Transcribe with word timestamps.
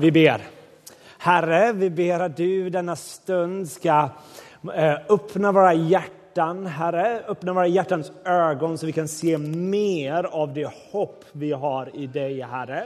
Vi 0.00 0.12
ber. 0.12 0.42
Herre, 1.18 1.72
vi 1.72 1.90
ber 1.90 2.20
att 2.20 2.36
du 2.36 2.70
denna 2.70 2.96
stund 2.96 3.68
ska 3.68 4.08
eh, 4.74 4.94
öppna 5.08 5.52
våra 5.52 5.74
hjärtan, 5.74 6.66
Herre. 6.66 7.24
Öppna 7.28 7.52
våra 7.52 7.66
hjärtans 7.66 8.12
ögon 8.24 8.78
så 8.78 8.86
vi 8.86 8.92
kan 8.92 9.08
se 9.08 9.38
mer 9.38 10.24
av 10.24 10.54
det 10.54 10.72
hopp 10.90 11.24
vi 11.32 11.52
har 11.52 11.96
i 11.96 12.06
dig, 12.06 12.40
Herre. 12.40 12.84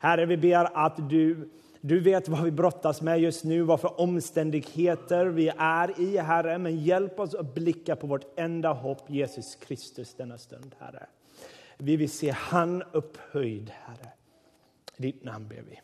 Herre, 0.00 0.26
vi 0.26 0.36
ber 0.36 0.68
att 0.86 1.10
du, 1.10 1.50
du 1.80 2.00
vet 2.00 2.28
vad 2.28 2.42
vi 2.42 2.50
brottas 2.50 3.02
med 3.02 3.20
just 3.20 3.44
nu, 3.44 3.62
vad 3.62 3.80
för 3.80 4.00
omständigheter 4.00 5.26
vi 5.26 5.52
är 5.58 6.00
i, 6.00 6.18
Herre. 6.18 6.58
Men 6.58 6.78
hjälp 6.78 7.20
oss 7.20 7.34
att 7.34 7.54
blicka 7.54 7.96
på 7.96 8.06
vårt 8.06 8.38
enda 8.38 8.72
hopp, 8.72 9.10
Jesus 9.10 9.56
Kristus, 9.56 10.14
denna 10.14 10.38
stund, 10.38 10.74
Herre. 10.78 11.06
Vi 11.78 11.96
vill 11.96 12.10
se 12.10 12.30
han 12.30 12.82
upphöjd, 12.92 13.72
Herre. 13.86 14.12
I 14.96 15.02
ditt 15.02 15.24
namn 15.24 15.48
ber 15.48 15.62
vi. 15.70 15.80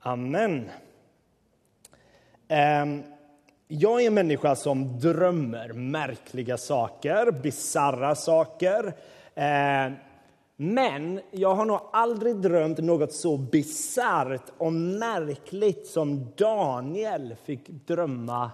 Amen. 0.00 0.70
Ehm, 2.48 3.02
jag 3.68 4.02
är 4.02 4.06
en 4.06 4.14
människa 4.14 4.56
som 4.56 5.00
drömmer 5.00 5.72
märkliga 5.72 6.56
saker, 6.56 7.30
bizarra 7.30 8.14
saker. 8.14 8.94
Ehm, 9.34 9.94
men 10.56 11.20
jag 11.30 11.54
har 11.54 11.64
nog 11.64 11.80
aldrig 11.92 12.36
drömt 12.36 12.78
något 12.78 13.12
så 13.12 13.36
bisarrt 13.36 14.52
och 14.58 14.72
märkligt 14.72 15.86
som 15.86 16.32
Daniel 16.36 17.36
fick 17.44 17.68
drömma 17.68 18.50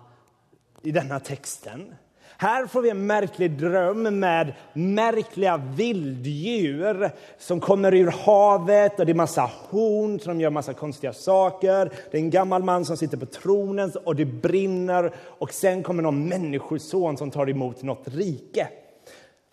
i 0.83 0.91
denna 0.91 1.21
texten. 1.21 1.95
Här 2.39 2.67
får 2.67 2.83
vi 2.83 2.91
en 2.91 3.07
märklig 3.07 3.51
dröm 3.51 4.19
med 4.19 4.53
märkliga 4.73 5.57
vilddjur 5.57 7.11
som 7.39 7.61
kommer 7.61 7.95
ur 7.95 8.11
havet 8.11 9.01
och 9.01 9.07
det 9.07 9.13
är 9.13 9.15
massa 9.15 9.51
horn 9.71 10.21
som 10.21 10.41
gör 10.41 10.51
massa 10.51 10.73
konstiga 10.73 11.13
saker. 11.13 11.93
Det 12.11 12.17
är 12.19 12.23
en 12.23 12.31
gammal 12.31 12.63
man 12.63 12.85
som 12.85 12.97
sitter 12.97 13.17
på 13.17 13.27
tronen 13.27 13.93
och 14.05 14.17
det 14.17 14.25
brinner 14.25 15.13
och 15.39 15.53
sen 15.53 15.83
kommer 15.83 16.03
någon 16.03 16.29
människoson 16.29 17.17
som 17.17 17.31
tar 17.31 17.51
emot 17.51 17.83
något 17.83 18.09
rike. 18.09 18.69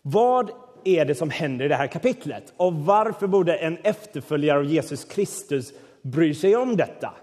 Vad 0.02 0.52
är 0.84 1.06
det 1.06 1.16
som 1.16 1.30
händer 1.30 1.66
i 1.66 1.68
det 1.68 1.76
här 1.76 1.88
kapitlet 1.88 2.54
och 2.58 2.74
varför 2.74 3.28
borde 3.28 3.56
en 3.56 3.78
efterföljare 3.84 4.60
av 4.60 4.66
Jesus 4.66 5.06
Kristus 5.06 5.74
bry 6.02 6.34
sig 6.34 6.56
om 6.56 6.78
detta? 6.78 7.14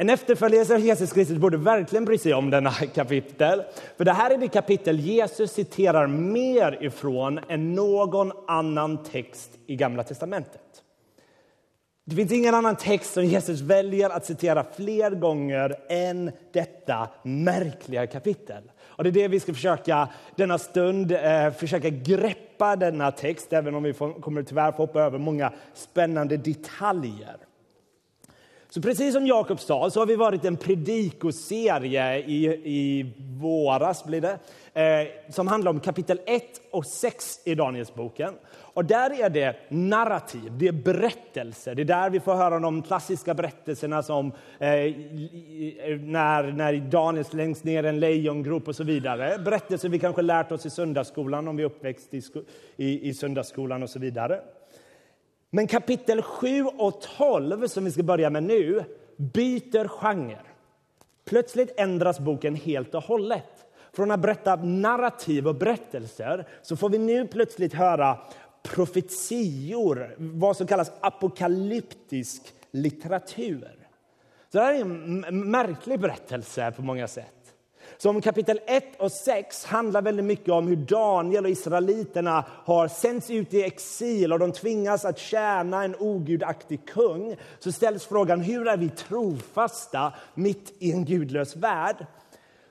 En 0.00 0.10
efterföljare 0.10 0.74
av 0.74 0.80
Jesus 0.80 1.12
Kristus 1.12 1.38
borde 1.38 1.56
verkligen 1.56 2.04
bry 2.04 2.18
sig 2.18 2.34
om 2.34 2.50
denna 2.50 2.70
kapitel. 2.70 3.62
För 3.96 4.04
det 4.04 4.12
här 4.12 4.30
är 4.30 4.38
det 4.38 4.48
kapitel 4.48 5.00
Jesus 5.00 5.52
citerar 5.52 6.06
mer 6.06 6.78
ifrån 6.84 7.40
än 7.48 7.74
någon 7.74 8.32
annan 8.48 9.02
text 9.04 9.50
i 9.66 9.76
Gamla 9.76 10.02
testamentet. 10.02 10.82
Det 12.04 12.16
finns 12.16 12.32
ingen 12.32 12.54
annan 12.54 12.76
text 12.76 13.12
som 13.12 13.24
Jesus 13.24 13.60
väljer 13.60 14.10
att 14.10 14.24
citera 14.24 14.64
fler 14.76 15.10
gånger 15.10 15.76
än 15.88 16.30
detta 16.52 17.08
märkliga 17.22 18.06
kapitel. 18.06 18.62
Och 18.80 19.04
det 19.04 19.10
är 19.10 19.12
det 19.12 19.28
vi 19.28 19.40
ska 19.40 19.54
försöka 19.54 20.08
denna 20.36 20.58
stund 20.58 21.12
eh, 21.12 21.50
försöka 21.50 21.88
greppa 21.88 22.76
denna 22.76 23.10
text, 23.10 23.52
även 23.52 23.74
om 23.74 23.82
vi 23.82 23.92
får, 23.92 24.20
kommer 24.20 24.42
tyvärr 24.42 24.72
få 24.72 24.76
hoppa 24.76 25.00
över 25.00 25.18
många 25.18 25.52
spännande 25.74 26.36
detaljer. 26.36 27.47
Så 28.78 28.82
precis 28.82 29.14
som 29.14 29.26
Jakob 29.26 29.60
sa 29.60 29.90
så 29.90 30.00
har 30.00 30.06
vi 30.06 30.16
varit 30.16 30.44
en 30.44 30.56
predikoserie 30.56 32.18
i, 32.18 32.44
i 32.46 33.12
våras 33.40 34.04
blir 34.04 34.20
det, 34.20 34.38
eh, 34.82 35.32
som 35.32 35.46
handlar 35.48 35.70
om 35.70 35.80
kapitel 35.80 36.20
1 36.26 36.42
och 36.70 36.86
6 36.86 37.40
i 37.44 37.54
Danielsboken. 37.54 38.34
Och 38.50 38.84
där 38.84 39.24
är 39.24 39.30
det 39.30 39.56
narrativ, 39.68 40.52
det 40.58 40.68
är 40.68 40.72
berättelser. 40.72 41.74
Det 41.74 41.82
är 41.82 41.84
där 41.84 42.10
vi 42.10 42.20
får 42.20 42.34
höra 42.34 42.58
de 42.58 42.82
klassiska 42.82 43.34
berättelserna 43.34 44.02
som 44.02 44.26
eh, 44.58 44.68
när, 46.00 46.52
när 46.52 46.76
Daniel 46.90 47.24
slängs 47.24 47.64
ner 47.64 47.84
i 47.84 47.88
en 47.88 48.00
lejongrop 48.00 48.68
och 48.68 48.76
så 48.76 48.84
vidare. 48.84 49.38
Berättelser 49.38 49.88
vi 49.88 49.98
kanske 49.98 50.22
lärt 50.22 50.52
oss 50.52 50.66
i 50.66 50.70
söndagsskolan 50.70 51.48
om 51.48 51.56
vi 51.56 51.62
är 51.62 51.66
uppväxt 51.66 52.14
i, 52.14 52.22
i, 52.76 53.08
i 53.08 53.14
söndagsskolan 53.14 53.82
och 53.82 53.90
så 53.90 53.98
vidare. 53.98 54.40
Men 55.50 55.66
kapitel 55.66 56.22
7 56.22 56.64
och 56.64 57.00
12, 57.00 57.66
som 57.66 57.84
vi 57.84 57.92
ska 57.92 58.02
börja 58.02 58.30
med 58.30 58.42
nu, 58.42 58.84
byter 59.16 59.88
genre. 59.88 60.38
Plötsligt 61.24 61.80
ändras 61.80 62.20
boken 62.20 62.54
helt 62.54 62.94
och 62.94 63.02
hållet. 63.02 63.44
Från 63.92 64.10
att 64.10 64.20
berätta 64.20 64.56
narrativ 64.56 65.48
och 65.48 65.54
berättelser 65.54 66.48
så 66.62 66.76
får 66.76 66.90
vi 66.90 66.98
nu 66.98 67.26
plötsligt 67.26 67.74
höra 67.74 68.18
profetior, 68.62 70.14
vad 70.18 70.56
som 70.56 70.66
kallas 70.66 70.92
apokalyptisk 71.00 72.54
litteratur. 72.70 73.86
Så 74.52 74.58
det 74.58 74.64
här 74.64 74.74
är 74.74 74.80
en 74.80 75.50
märklig 75.50 76.00
berättelse 76.00 76.72
på 76.76 76.82
många 76.82 77.08
sätt. 77.08 77.37
Som 78.00 78.20
kapitel 78.20 78.60
1 78.66 78.84
och 78.98 79.12
6 79.12 79.64
handlar 79.64 80.02
väldigt 80.02 80.24
mycket 80.24 80.48
om 80.48 80.68
hur 80.68 80.76
Daniel 80.76 81.44
och 81.44 81.50
israeliterna 81.50 82.44
har 82.48 82.88
sänts 82.88 83.30
ut 83.30 83.54
i 83.54 83.62
exil 83.62 84.32
och 84.32 84.38
de 84.38 84.52
tvingas 84.52 85.04
att 85.04 85.18
tjäna 85.18 85.84
en 85.84 85.96
ogudaktig 85.98 86.86
kung. 86.86 87.36
Så 87.58 87.72
ställs 87.72 88.06
frågan 88.06 88.40
hur 88.40 88.68
är 88.68 88.76
vi 88.76 88.88
trofasta 88.88 90.12
mitt 90.34 90.74
i 90.78 90.92
en 90.92 91.04
gudlös 91.04 91.56
värld? 91.56 92.06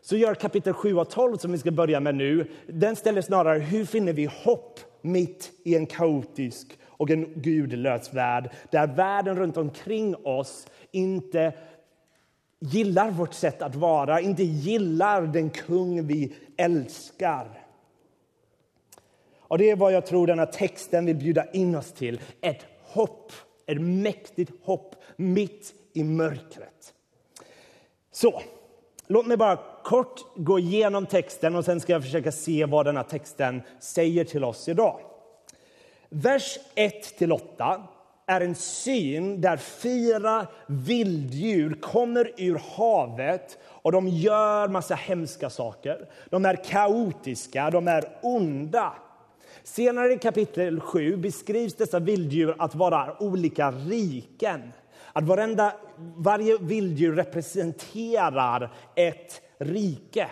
Så 0.01 0.15
gör 0.15 0.35
kapitel 0.35 0.73
7 0.73 0.97
och 0.97 1.09
12 1.09 1.37
som 1.37 1.51
vi 1.51 1.57
ska 1.57 1.71
börja 1.71 1.99
med 1.99 2.15
nu, 2.15 2.51
den 2.67 2.95
ställer 2.95 3.21
snarare 3.21 3.59
hur 3.59 3.85
finner 3.85 4.13
vi 4.13 4.29
hopp 4.43 4.79
mitt 5.01 5.51
i 5.63 5.75
en 5.75 5.85
kaotisk 5.85 6.79
och 6.85 7.09
en 7.09 7.33
gudlös 7.41 8.13
värld 8.13 8.49
där 8.71 8.87
världen 8.87 9.37
runt 9.37 9.57
omkring 9.57 10.15
oss 10.15 10.67
inte 10.91 11.53
gillar 12.59 13.11
vårt 13.11 13.33
sätt 13.33 13.61
att 13.61 13.75
vara, 13.75 14.21
inte 14.21 14.43
gillar 14.43 15.21
den 15.21 15.49
kung 15.49 16.07
vi 16.07 16.35
älskar. 16.57 17.63
Och 19.39 19.57
Det 19.57 19.69
är 19.69 19.75
vad 19.75 19.93
jag 19.93 20.05
tror 20.05 20.27
den 20.27 20.39
här 20.39 20.45
texten 20.45 21.05
vill 21.05 21.15
bjuda 21.15 21.51
in 21.51 21.75
oss 21.75 21.91
till. 21.91 22.19
Ett 22.41 22.65
hopp, 22.83 23.31
ett 23.65 23.81
mäktigt 23.81 24.51
hopp 24.63 24.95
mitt 25.15 25.73
i 25.93 26.03
mörkret. 26.03 26.93
Så, 28.11 28.41
låt 29.07 29.25
mig 29.25 29.37
bara 29.37 29.59
kort 29.83 30.25
gå 30.35 30.59
igenom 30.59 31.05
texten 31.05 31.55
och 31.55 31.65
sen 31.65 31.79
ska 31.79 31.93
jag 31.93 32.03
försöka 32.03 32.31
se 32.31 32.65
vad 32.65 32.85
den 32.85 32.97
här 32.97 33.03
texten 33.03 33.61
säger 33.79 34.25
till 34.25 34.43
oss 34.43 34.67
idag. 34.67 34.99
Vers 36.09 36.59
1-8 36.75 37.83
är 38.27 38.41
en 38.41 38.55
syn 38.55 39.41
där 39.41 39.57
fyra 39.57 40.47
vilddjur 40.67 41.73
kommer 41.81 42.31
ur 42.37 42.61
havet 42.75 43.57
och 43.65 43.91
de 43.91 44.07
gör 44.07 44.67
massa 44.67 44.95
hemska 44.95 45.49
saker. 45.49 46.09
De 46.29 46.45
är 46.45 46.63
kaotiska, 46.63 47.69
de 47.69 47.87
är 47.87 48.03
onda. 48.21 48.93
Senare 49.63 50.13
i 50.13 50.17
kapitel 50.17 50.79
7 50.79 51.17
beskrivs 51.17 51.75
dessa 51.75 51.99
vilddjur 51.99 52.55
att 52.59 52.75
vara 52.75 53.23
olika 53.23 53.71
riken. 53.71 54.73
Att 55.13 55.23
varenda, 55.23 55.73
varje 56.15 56.57
vilddjur 56.57 57.15
representerar 57.15 58.73
ett 58.95 59.41
rike. 59.57 60.27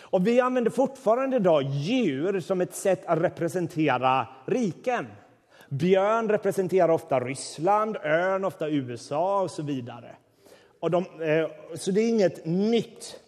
Och 0.00 0.26
vi 0.26 0.40
använder 0.40 0.70
fortfarande 0.70 1.36
idag 1.36 1.62
djur 1.62 2.40
som 2.40 2.60
ett 2.60 2.74
sätt 2.74 3.06
att 3.06 3.18
representera 3.18 4.26
riken. 4.46 5.06
Björn 5.68 6.28
representerar 6.28 6.88
ofta 6.88 7.20
Ryssland, 7.20 7.96
örn 7.96 8.44
ofta 8.44 8.68
USA 8.68 9.42
och 9.42 9.50
så 9.50 9.62
vidare. 9.62 10.10
Och 10.80 10.90
de, 10.90 11.04
eh, 11.22 11.76
så 11.76 11.90
det 11.90 12.00
är 12.00 12.08
inget 12.08 12.46
nytt. 12.46 13.20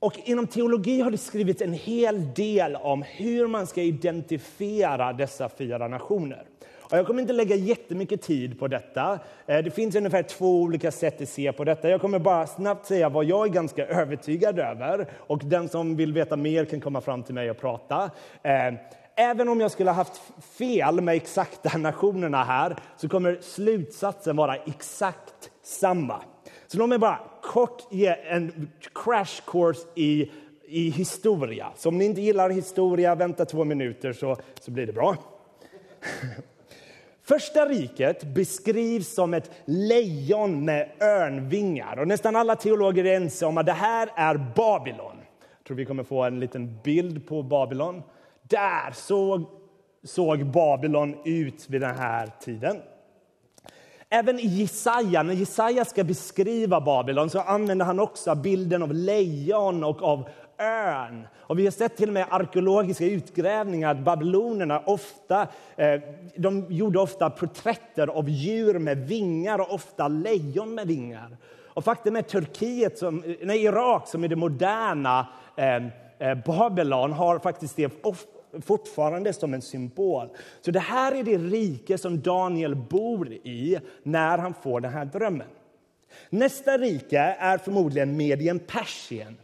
Och 0.00 0.18
inom 0.24 0.46
teologi 0.46 1.00
har 1.00 1.10
det 1.10 1.18
skrivits 1.18 1.62
en 1.62 1.72
hel 1.72 2.34
del 2.34 2.76
om 2.76 3.02
hur 3.02 3.46
man 3.46 3.66
ska 3.66 3.82
identifiera 3.82 5.12
dessa 5.12 5.48
fyra 5.48 5.88
nationer. 5.88 6.44
Och 6.90 6.98
jag 6.98 7.06
kommer 7.06 7.22
inte 7.22 7.32
lägga 7.32 7.56
jättemycket 7.56 8.22
tid 8.22 8.58
på 8.58 8.68
detta. 8.68 9.18
Eh, 9.46 9.58
det 9.58 9.70
finns 9.70 9.96
ungefär 9.96 10.22
två 10.22 10.60
olika 10.62 10.90
sätt 10.90 11.20
att 11.20 11.28
se 11.28 11.52
på 11.52 11.64
detta. 11.64 11.88
Jag 11.88 12.00
kommer 12.00 12.18
bara 12.18 12.46
snabbt 12.46 12.86
säga 12.86 13.08
vad 13.08 13.24
jag 13.24 13.46
är 13.46 13.50
ganska 13.50 13.86
övertygad 13.86 14.58
över. 14.58 15.06
Och 15.16 15.40
den 15.44 15.68
som 15.68 15.96
vill 15.96 16.12
veta 16.12 16.36
mer 16.36 16.64
kan 16.64 16.80
komma 16.80 17.00
fram 17.00 17.22
till 17.22 17.34
mig 17.34 17.50
och 17.50 17.60
prata. 17.60 18.10
Eh, 18.42 18.74
Även 19.20 19.48
om 19.48 19.60
jag 19.60 19.70
skulle 19.70 19.90
ha 19.90 19.94
haft 19.94 20.22
fel 20.40 21.00
med 21.00 21.14
exakta 21.16 21.78
nationerna 21.78 22.44
här 22.44 22.76
så 22.96 23.08
kommer 23.08 23.38
slutsatsen 23.40 24.36
vara 24.36 24.56
exakt 24.56 25.50
samma. 25.62 26.22
Så 26.66 26.78
låt 26.78 26.88
mig 26.88 26.98
bara 26.98 27.20
kort 27.42 27.86
ge 27.90 28.06
en 28.06 28.70
crash 29.04 29.42
course 29.46 29.86
i, 29.94 30.30
i 30.66 30.90
historia. 30.90 31.72
Så 31.76 31.88
om 31.88 31.98
ni 31.98 32.04
inte 32.04 32.20
gillar 32.20 32.50
historia, 32.50 33.14
vänta 33.14 33.44
två 33.44 33.64
minuter 33.64 34.12
så, 34.12 34.36
så 34.60 34.70
blir 34.70 34.86
det 34.86 34.92
bra. 34.92 35.16
Första 37.22 37.66
riket 37.66 38.24
beskrivs 38.34 39.14
som 39.14 39.34
ett 39.34 39.50
lejon 39.64 40.64
med 40.64 40.90
örnvingar. 41.00 41.98
Och 41.98 42.08
nästan 42.08 42.36
alla 42.36 42.56
teologer 42.56 43.04
är 43.04 43.16
ense 43.16 43.46
om 43.46 43.58
att 43.58 43.66
det 43.66 43.72
här 43.72 44.08
är 44.16 44.34
Babylon. 44.56 45.16
Jag 45.58 45.66
tror 45.66 45.76
vi 45.76 45.84
kommer 45.84 46.04
få 46.04 46.22
en 46.22 46.40
liten 46.40 46.78
bild 46.82 47.28
på 47.28 47.42
Babylon. 47.42 48.02
Där 48.48 48.92
såg, 48.92 49.44
såg 50.04 50.46
Babylon 50.46 51.16
ut 51.24 51.70
vid 51.70 51.80
den 51.80 51.96
här 51.96 52.30
tiden. 52.40 52.76
Även 54.10 54.38
i 54.38 54.46
Jesaja, 54.46 55.22
när 55.22 55.34
Jesaja 55.34 55.84
ska 55.84 56.04
beskriva 56.04 56.80
Babylon 56.80 57.30
så 57.30 57.40
använder 57.40 57.86
han 57.86 58.00
också 58.00 58.34
bilden 58.34 58.82
av 58.82 58.94
lejon 58.94 59.84
och 59.84 60.02
av 60.02 60.28
örn. 60.60 61.26
Och 61.38 61.58
vi 61.58 61.64
har 61.64 61.70
sett 61.70 61.96
till 61.96 62.08
och 62.08 62.14
med 62.14 62.26
arkeologiska 62.30 63.06
utgrävningar 63.06 63.90
att 63.90 63.98
babylonerna 63.98 64.82
ofta, 64.86 65.46
eh, 65.76 66.00
de 66.36 66.66
gjorde 66.68 66.98
ofta 66.98 67.30
porträtter 67.30 68.06
av 68.06 68.28
djur 68.28 68.78
med 68.78 69.08
vingar 69.08 69.58
och 69.58 69.74
ofta 69.74 70.08
lejon 70.08 70.74
med 70.74 70.86
vingar. 70.86 71.36
Och 71.66 71.84
faktum 71.84 72.16
är 72.16 72.22
Turkiet, 72.22 72.98
som, 72.98 73.24
nej, 73.42 73.64
Irak 73.64 74.08
som 74.08 74.24
är 74.24 74.28
det 74.28 74.36
moderna 74.36 75.26
eh, 75.56 75.76
eh 76.18 76.34
Babylon 76.46 77.12
har 77.12 77.38
faktiskt 77.38 77.76
det 77.76 78.02
fortfarande 78.62 79.32
som 79.32 79.54
en 79.54 79.62
symbol. 79.62 80.28
Så 80.60 80.70
det 80.70 80.80
här 80.80 81.14
är 81.14 81.22
det 81.22 81.38
rike 81.38 81.98
som 81.98 82.20
Daniel 82.20 82.74
bor 82.74 83.32
i 83.32 83.78
när 84.02 84.38
han 84.38 84.54
får 84.54 84.80
den 84.80 84.92
här 84.92 85.04
drömmen. 85.04 85.46
Nästa 86.30 86.78
rike 86.78 87.18
är 87.38 87.58
förmodligen 87.58 88.16
Medien 88.16 88.58
Persien. 88.58 89.36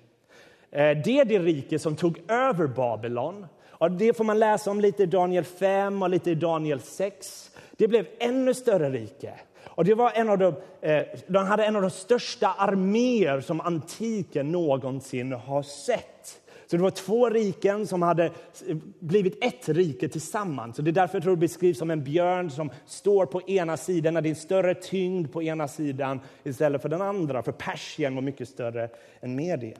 Eh, 0.70 0.99
det 1.05 1.20
är 1.20 1.25
det 1.25 1.38
rike 1.38 1.78
som 1.78 1.96
tog 1.96 2.31
över 2.31 2.66
Babylon. 2.66 3.46
Och 3.69 3.90
det 3.90 4.16
får 4.16 4.25
man 4.25 4.38
läsa 4.38 4.70
om 4.70 4.81
lite 4.81 5.02
i 5.02 5.06
Daniel 5.06 5.44
5 5.44 6.02
och 6.02 6.11
lite 6.11 6.31
i 6.31 6.34
Daniel 6.34 6.81
6. 6.81 7.50
Det 7.76 7.88
blev 7.88 8.06
ännu 8.19 8.55
större 8.55 8.90
rike. 8.90 9.34
Och 9.64 9.84
det 9.84 9.94
var 9.94 10.12
en 10.14 10.28
av 10.28 10.38
de, 10.38 10.55
eh, 10.81 11.02
de 11.26 11.46
hade 11.46 11.64
en 11.64 11.76
av 11.76 11.82
de 11.82 11.90
största 11.90 12.49
arméer 12.49 13.40
som 13.40 13.61
antiken 13.61 14.52
någonsin 14.52 15.32
har 15.32 15.62
sett. 15.62 16.40
Så 16.66 16.76
det 16.76 16.82
var 16.82 16.90
två 16.90 17.31
riken 17.31 17.87
som 17.87 18.02
hade 18.02 18.25
eh, 18.25 18.76
blivit 18.99 19.44
ett 19.44 19.69
rike 19.69 20.08
tillsammans. 20.08 20.76
Så 20.76 20.82
det 20.82 20.90
är 20.90 20.93
därför 20.93 21.16
jag 21.16 21.22
tror 21.22 21.37
det 21.37 21.40
beskrivs 21.40 21.78
som 21.78 21.90
en 21.90 22.05
björn 22.05 22.50
som 22.50 22.70
står 22.87 23.26
på 23.26 23.43
ena 23.43 23.76
sidan, 23.76 24.14
när 24.14 24.20
det 24.20 24.28
är 24.28 24.31
en 24.31 24.37
större 24.37 24.75
tyngd 24.75 25.32
på 25.32 25.43
ena 25.43 25.69
sidan 25.69 26.20
istället 26.44 26.82
för 26.82 26.88
den 26.88 27.02
andra. 27.02 27.43
För 27.43 27.52
Persien 27.52 28.14
var 28.14 28.22
mycket 28.22 28.49
större 28.49 28.88
än 29.20 29.37
Medien. 29.37 29.78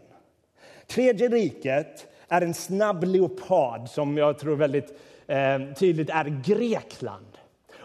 Tredje 0.86 1.28
riket 1.28 2.06
är 2.28 2.42
en 2.42 2.54
snabb 2.54 3.04
leopard 3.04 3.88
som 3.88 4.16
jag 4.16 4.38
tror 4.38 4.56
väldigt 4.56 4.98
eh, 5.26 5.58
tydligt 5.78 6.10
är 6.10 6.42
Grekland. 6.44 7.26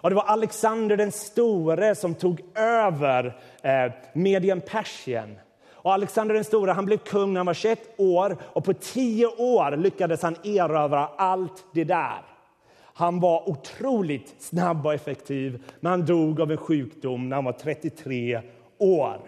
Och 0.01 0.09
det 0.09 0.15
var 0.15 0.23
Alexander 0.23 0.97
den 0.97 1.11
store 1.11 1.95
som 1.95 2.15
tog 2.15 2.41
över 2.55 3.37
eh, 3.61 3.91
Medien 4.13 4.61
Persien. 4.61 5.39
Och 5.89 5.93
Alexander 5.93 6.35
den 6.35 6.43
store 6.43 6.71
han 6.71 6.85
blev 6.85 6.97
kung 6.97 7.33
när 7.33 7.39
han 7.39 7.45
var 7.45 7.53
21 7.53 7.79
år 7.97 8.37
och 8.43 8.63
på 8.63 8.73
10 8.73 9.27
år 9.27 9.77
lyckades 9.77 10.21
han 10.21 10.35
erövra 10.43 11.07
allt 11.07 11.65
det 11.73 11.83
där. 11.83 12.21
Han 12.93 13.19
var 13.19 13.49
otroligt 13.49 14.35
snabb 14.39 14.85
och 14.85 14.93
effektiv, 14.93 15.63
men 15.79 15.89
han 15.89 16.05
dog 16.05 16.41
av 16.41 16.51
en 16.51 16.57
sjukdom 16.57 17.29
när 17.29 17.35
han 17.35 17.45
var 17.45 17.51
33 17.51 18.41
år. 18.77 19.19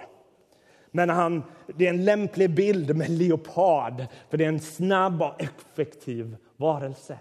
Men 0.92 1.10
han, 1.10 1.44
det 1.68 1.86
är 1.86 1.90
en 1.90 2.06
lämplig 2.06 2.56
bild 2.56 2.96
med 2.96 3.10
leopard, 3.10 4.06
för 4.30 4.38
det 4.38 4.44
är 4.44 4.50
en 4.50 4.60
snabb 4.60 5.22
och 5.22 5.42
effektiv 5.42 6.38
varelse. 6.58 7.18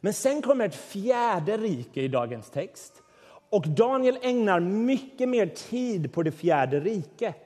Men 0.00 0.12
sen 0.12 0.42
kommer 0.42 0.64
ett 0.64 0.74
fjärde 0.74 1.56
rike 1.56 2.02
i 2.02 2.08
dagens 2.08 2.50
text. 2.50 3.02
Och 3.50 3.68
Daniel 3.68 4.18
ägnar 4.22 4.60
mycket 4.60 5.28
mer 5.28 5.46
tid 5.46 6.12
på 6.12 6.22
det 6.22 6.32
fjärde 6.32 6.80
riket. 6.80 7.43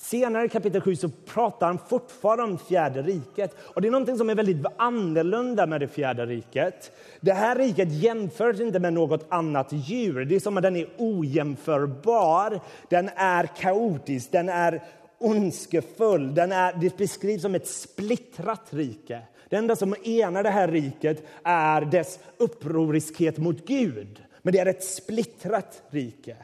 Senare 0.00 0.44
i 0.44 0.48
kapitel 0.48 0.80
7 0.80 0.96
så 0.96 1.08
pratar 1.08 1.66
han 1.66 1.78
fortfarande 1.88 2.44
om 2.44 2.58
fjärde 2.58 3.02
riket. 3.02 3.56
Och 3.60 3.82
Det 3.82 3.88
är 3.88 3.92
någonting 3.92 4.18
som 4.18 4.30
är 4.30 4.34
väldigt 4.34 4.66
annorlunda 4.76 5.66
med 5.66 5.80
det 5.80 5.88
fjärde 5.88 6.26
riket. 6.26 6.92
Det 7.20 7.32
här 7.32 7.56
riket 7.56 7.92
jämförs 7.92 8.60
inte 8.60 8.78
med 8.78 8.92
något 8.92 9.26
annat 9.28 9.68
djur. 9.70 10.24
Det 10.24 10.36
är 10.36 10.40
som 10.40 10.56
att 10.56 10.62
den 10.62 10.76
är 10.76 10.88
ojämförbar. 10.98 12.60
Den 12.88 13.10
är 13.16 13.46
kaotisk, 13.46 14.32
den 14.32 14.48
är 14.48 14.82
ondskefull. 15.18 16.34
Den 16.34 16.52
är, 16.52 16.72
det 16.80 16.96
beskrivs 16.96 17.42
som 17.42 17.54
ett 17.54 17.68
splittrat 17.68 18.66
rike. 18.70 19.20
Det 19.48 19.56
enda 19.56 19.76
som 19.76 19.94
enar 20.04 20.42
det 20.42 20.50
här 20.50 20.68
riket 20.68 21.24
är 21.44 21.80
dess 21.80 22.18
upproriskhet 22.36 23.38
mot 23.38 23.66
Gud. 23.66 24.22
Men 24.42 24.52
det 24.52 24.58
är 24.58 24.66
ett 24.66 24.84
splittrat 24.84 25.82
rike. 25.90 26.36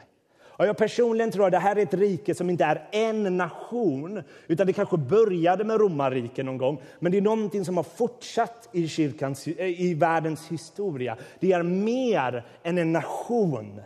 Och 0.57 0.65
jag 0.65 0.77
personligen 0.77 1.31
tror 1.31 1.45
att 1.45 1.51
det 1.51 1.59
här 1.59 1.75
är 1.75 1.83
ett 1.83 1.93
rike 1.93 2.35
som 2.35 2.49
inte 2.49 2.63
är 2.63 2.87
en 2.91 3.37
nation, 3.37 4.23
utan 4.47 4.67
det 4.67 4.73
kanske 4.73 4.97
började 4.97 5.63
med 5.63 5.79
romarriket 5.79 6.45
någon 6.45 6.57
gång, 6.57 6.81
men 6.99 7.11
det 7.11 7.17
är 7.17 7.21
någonting 7.21 7.65
som 7.65 7.77
har 7.77 7.83
fortsatt 7.83 8.69
i, 8.71 8.87
kyrkans, 8.87 9.47
eh, 9.47 9.81
i 9.81 9.93
världens 9.93 10.47
historia. 10.47 11.17
Det 11.39 11.51
är 11.51 11.63
mer 11.63 12.45
än 12.63 12.77
en 12.77 12.91
nation. 12.91 13.81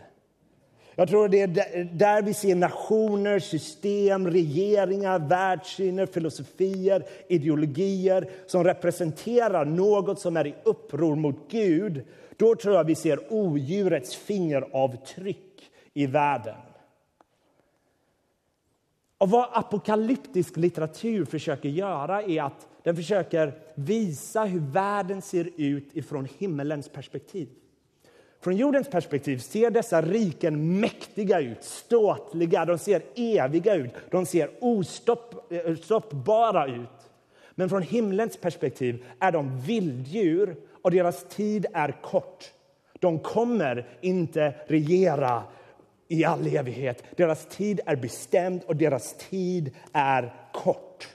Jag 0.94 1.08
tror 1.08 1.28
det 1.28 1.40
är 1.40 1.84
där 1.84 2.22
vi 2.22 2.34
ser 2.34 2.54
nationer, 2.54 3.38
system, 3.38 4.30
regeringar, 4.30 5.18
världssyner, 5.18 6.06
filosofier, 6.06 7.04
ideologier 7.28 8.30
som 8.46 8.64
representerar 8.64 9.64
något 9.64 10.20
som 10.20 10.36
är 10.36 10.46
i 10.46 10.54
uppror 10.64 11.16
mot 11.16 11.36
Gud. 11.50 12.02
Då 12.36 12.54
tror 12.54 12.74
jag 12.74 12.84
vi 12.84 12.94
ser 12.94 13.32
odjurets 13.32 14.16
fingeravtryck 14.16 15.49
i 16.02 16.06
världen. 16.06 16.56
Och 19.18 19.30
vad 19.30 19.48
apokalyptisk 19.52 20.56
litteratur 20.56 21.24
försöker 21.24 21.68
göra 21.68 22.22
är 22.22 22.42
att 22.42 22.68
den 22.82 22.96
försöker 22.96 23.58
visa 23.74 24.44
hur 24.44 24.60
världen 24.60 25.22
ser 25.22 25.50
ut 25.56 25.96
ifrån 25.96 26.28
himmelens 26.38 26.88
perspektiv. 26.88 27.48
Från 28.40 28.56
jordens 28.56 28.88
perspektiv 28.88 29.38
ser 29.38 29.70
dessa 29.70 30.02
riken 30.02 30.80
mäktiga 30.80 31.40
ut, 31.40 31.64
ståtliga, 31.64 32.64
de 32.64 32.78
ser 32.78 33.02
eviga 33.16 33.74
ut, 33.74 33.92
de 34.10 34.26
ser 34.26 34.50
ostoppbara 35.66 36.66
ut. 36.66 37.10
Men 37.54 37.68
från 37.68 37.82
himlens 37.82 38.36
perspektiv 38.36 39.04
är 39.18 39.32
de 39.32 39.60
vilddjur 39.60 40.56
och 40.82 40.90
deras 40.90 41.24
tid 41.24 41.66
är 41.72 42.02
kort. 42.02 42.52
De 42.98 43.18
kommer 43.18 43.88
inte 44.00 44.54
regera 44.66 45.42
i 46.10 46.24
all 46.24 46.46
evighet. 46.46 47.04
Deras 47.16 47.46
tid 47.46 47.80
är 47.86 47.96
bestämd 47.96 48.62
och 48.66 48.76
deras 48.76 49.14
tid 49.14 49.76
är 49.92 50.34
kort. 50.52 51.08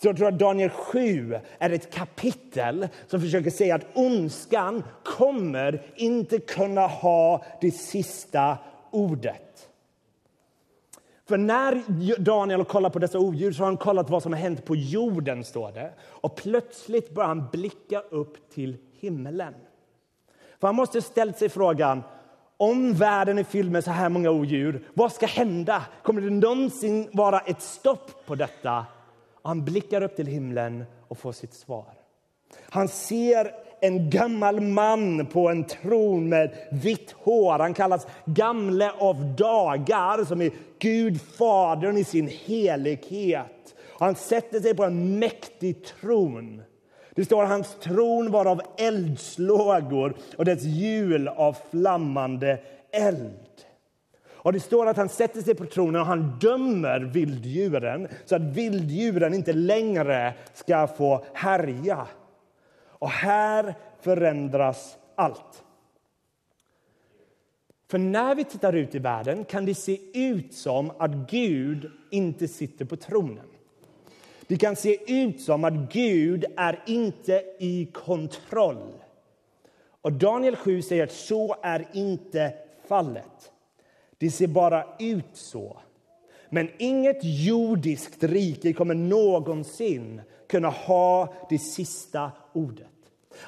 Så 0.00 0.08
jag 0.08 0.16
tror 0.16 0.28
att 0.28 0.38
Daniel 0.38 0.70
7 0.70 1.38
är 1.58 1.70
ett 1.70 1.94
kapitel 1.94 2.88
som 3.06 3.20
försöker 3.20 3.50
säga 3.50 3.74
att 3.74 3.86
ondskan 3.94 4.84
kommer 5.04 5.82
inte 5.96 6.38
kunna 6.38 6.86
ha 6.86 7.44
det 7.60 7.70
sista 7.70 8.58
ordet. 8.90 9.68
För 11.28 11.36
när 11.36 11.82
Daniel 12.18 12.64
kollar 12.64 12.90
på 12.90 12.98
dessa 12.98 13.18
odjur 13.18 13.52
så 13.52 13.62
har 13.62 13.66
han 13.66 13.76
kollat 13.76 14.10
vad 14.10 14.22
som 14.22 14.32
har 14.32 14.40
hänt 14.40 14.64
på 14.64 14.76
jorden, 14.76 15.44
står 15.44 15.72
det. 15.72 15.92
Och 16.02 16.36
plötsligt 16.36 17.14
börjar 17.14 17.28
han 17.28 17.48
blicka 17.52 18.00
upp 18.00 18.50
till 18.50 18.76
himlen. 19.00 19.54
För 20.60 20.68
han 20.68 20.74
måste 20.74 21.02
ställt 21.02 21.38
sig 21.38 21.48
frågan, 21.48 22.02
om 22.62 22.94
världen 22.94 23.38
är 23.38 23.44
fylld 23.44 23.72
med 23.72 23.84
så 23.84 23.90
här 23.90 24.08
många 24.08 24.30
odjur, 24.30 24.82
vad 24.94 25.12
ska 25.12 25.26
hända? 25.26 25.82
Kommer 26.02 26.20
det 26.20 26.30
någonsin 26.30 27.08
vara 27.12 27.40
ett 27.40 27.62
stopp 27.62 28.26
på 28.26 28.34
detta? 28.34 28.86
Han 29.42 29.64
blickar 29.64 30.02
upp 30.02 30.16
till 30.16 30.26
himlen 30.26 30.84
och 31.08 31.18
får 31.18 31.32
sitt 31.32 31.54
svar. 31.54 31.86
Han 32.70 32.88
ser 32.88 33.50
en 33.80 34.10
gammal 34.10 34.60
man 34.60 35.26
på 35.26 35.48
en 35.48 35.64
tron 35.64 36.28
med 36.28 36.50
vitt 36.72 37.12
hår. 37.12 37.58
Han 37.58 37.74
kallas 37.74 38.06
Gamle 38.24 38.90
av 38.90 39.36
dagar, 39.36 40.24
som 40.24 40.42
är 40.42 40.50
Gud, 40.78 41.20
Fadern 41.20 41.96
i 41.96 42.04
sin 42.04 42.28
helighet. 42.28 43.74
Han 43.98 44.14
sätter 44.14 44.60
sig 44.60 44.74
på 44.74 44.84
en 44.84 45.18
mäktig 45.18 45.84
tron. 45.84 46.62
Det 47.14 47.24
står 47.24 47.42
att 47.42 47.48
hans 47.48 47.76
tron 47.80 48.30
var 48.30 48.46
av 48.46 48.62
eldslågor 48.78 50.14
och 50.36 50.44
dess 50.44 50.62
hjul 50.62 51.28
av 51.28 51.56
flammande 51.70 52.60
eld. 52.92 53.38
Och 54.42 54.52
Det 54.52 54.60
står 54.60 54.86
att 54.86 54.96
han 54.96 55.08
sätter 55.08 55.42
sig 55.42 55.54
på 55.54 55.66
tronen 55.66 56.00
och 56.00 56.06
han 56.06 56.38
dömer 56.38 57.00
vilddjuren 57.00 58.08
så 58.24 58.36
att 58.36 58.42
vilddjuren 58.42 59.34
inte 59.34 59.52
längre 59.52 60.34
ska 60.54 60.86
få 60.86 61.24
härja. 61.32 62.06
Och 62.86 63.10
här 63.10 63.74
förändras 64.00 64.96
allt. 65.14 65.64
För 67.90 67.98
när 67.98 68.34
vi 68.34 68.44
tittar 68.44 68.72
ut 68.72 68.94
i 68.94 68.98
världen 68.98 69.44
kan 69.44 69.66
det 69.66 69.74
se 69.74 69.98
ut 70.14 70.54
som 70.54 70.90
att 70.98 71.30
Gud 71.30 71.90
inte 72.10 72.48
sitter 72.48 72.84
på 72.84 72.96
tronen. 72.96 73.51
Det 74.46 74.56
kan 74.56 74.76
se 74.76 74.98
ut 75.06 75.40
som 75.40 75.64
att 75.64 75.92
Gud 75.92 76.44
är 76.56 76.82
inte 76.86 77.44
i 77.58 77.86
kontroll. 77.92 78.92
Och 80.00 80.12
Daniel 80.12 80.56
7 80.56 80.82
säger 80.82 81.04
att 81.04 81.12
så 81.12 81.56
är 81.62 81.86
inte 81.92 82.54
fallet. 82.88 83.52
Det 84.18 84.30
ser 84.30 84.46
bara 84.46 84.84
ut 84.98 85.30
så. 85.32 85.76
Men 86.48 86.68
inget 86.78 87.18
jordiskt 87.22 88.22
rike 88.22 88.72
kommer 88.72 88.94
någonsin 88.94 90.20
kunna 90.48 90.68
ha 90.68 91.34
det 91.48 91.58
sista 91.58 92.32
ordet. 92.52 92.86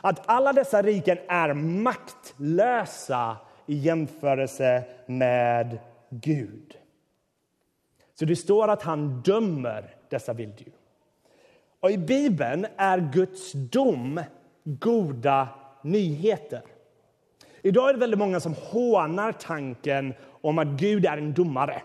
Att 0.01 0.29
alla 0.29 0.53
dessa 0.53 0.83
riken 0.83 1.19
är 1.29 1.55
maktlösa 1.55 3.37
i 3.67 3.75
jämförelse 3.75 4.85
med 5.07 5.79
Gud. 6.11 6.79
Så 8.15 8.25
det 8.25 8.37
står 8.37 8.69
att 8.69 8.83
han 8.83 9.23
dömer 9.23 9.95
dessa 10.09 10.33
vilddjur. 10.33 10.73
Och 11.85 11.91
I 11.91 11.99
Bibeln 11.99 12.67
är 12.77 13.11
Guds 13.13 13.53
dom 13.53 14.21
goda 14.65 15.49
nyheter. 15.83 16.63
Idag 17.63 17.89
är 17.89 17.93
det 17.93 17.99
väldigt 17.99 18.19
många 18.19 18.41
som 18.41 18.55
hånar 18.55 19.33
tanken 19.33 20.15
om 20.41 20.59
att 20.59 20.69
Gud 20.69 21.07
är 21.07 21.17
en 21.17 21.33
domare. 21.33 21.83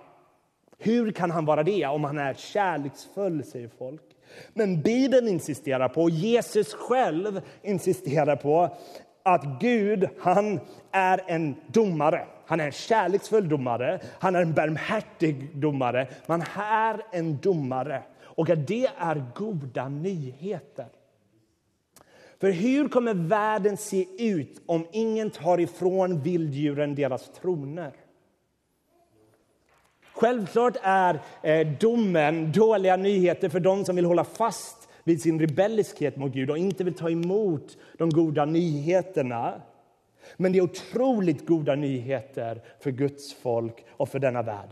Hur 0.78 1.12
kan 1.12 1.32
han 1.32 1.46
vara 1.46 1.64
det 1.64 1.86
om 1.86 2.04
han 2.04 2.18
är 2.18 2.34
kärleksfull, 2.34 3.44
säger 3.44 3.70
folk. 3.78 4.02
Men 4.54 4.82
Bibeln 4.82 5.28
insisterar 5.28 5.90
på, 5.90 6.02
och 6.02 6.10
Jesus 6.10 6.74
själv 6.74 7.42
insisterar 7.62 8.36
på 8.36 8.78
att 9.24 9.44
Gud 9.60 10.10
han 10.20 10.60
är 10.92 11.22
en 11.28 11.56
domare. 11.68 12.26
Han 12.46 12.60
är 12.60 12.66
en 12.66 12.72
kärleksfull 12.72 13.50
domare, 13.50 14.00
han 14.20 14.36
är 14.36 14.42
en 14.42 14.54
barmhärtig 14.54 15.56
domare. 15.56 16.08
Man 16.26 16.44
är 16.58 17.02
en 17.12 17.38
domare, 17.38 18.04
och 18.40 18.50
att 18.50 18.68
det 18.68 18.90
är 18.98 19.26
goda 19.36 19.90
nyheter. 19.90 20.88
För 22.40 22.52
hur 22.52 22.88
kommer 22.88 23.14
världen 23.14 23.78
se 23.78 24.06
ut 24.18 24.62
om 24.66 24.88
ingen 24.92 25.30
tar 25.30 25.60
ifrån 25.60 26.22
vilddjuren 26.22 26.96
deras 26.96 27.30
troner? 27.42 27.92
Självklart 30.14 30.78
är 30.82 31.20
eh, 31.44 31.68
domen 31.68 32.52
dåliga 32.52 32.96
nyheter 32.96 33.50
för 33.50 33.60
dem 33.60 33.86
som 33.86 33.96
vill 33.96 34.06
hålla 34.06 34.24
fast 34.24 34.90
vid 35.04 35.22
sin 35.22 35.40
rebelliskhet 35.40 36.18
mot 36.18 36.34
Gud 36.34 36.50
och 36.50 36.58
inte 36.58 36.84
vill 36.84 36.94
ta 36.94 37.10
emot 37.10 37.78
de 37.98 38.10
goda 38.10 38.46
nyheterna. 38.46 39.62
Men 40.38 40.52
det 40.52 40.58
är 40.58 40.64
otroligt 40.64 41.48
goda 41.48 41.76
nyheter 41.76 42.62
för 42.80 42.92
Guds 42.92 43.34
folk 43.34 43.86
och 43.92 44.10
för 44.10 44.20
denna 44.20 44.42
värld. 44.42 44.70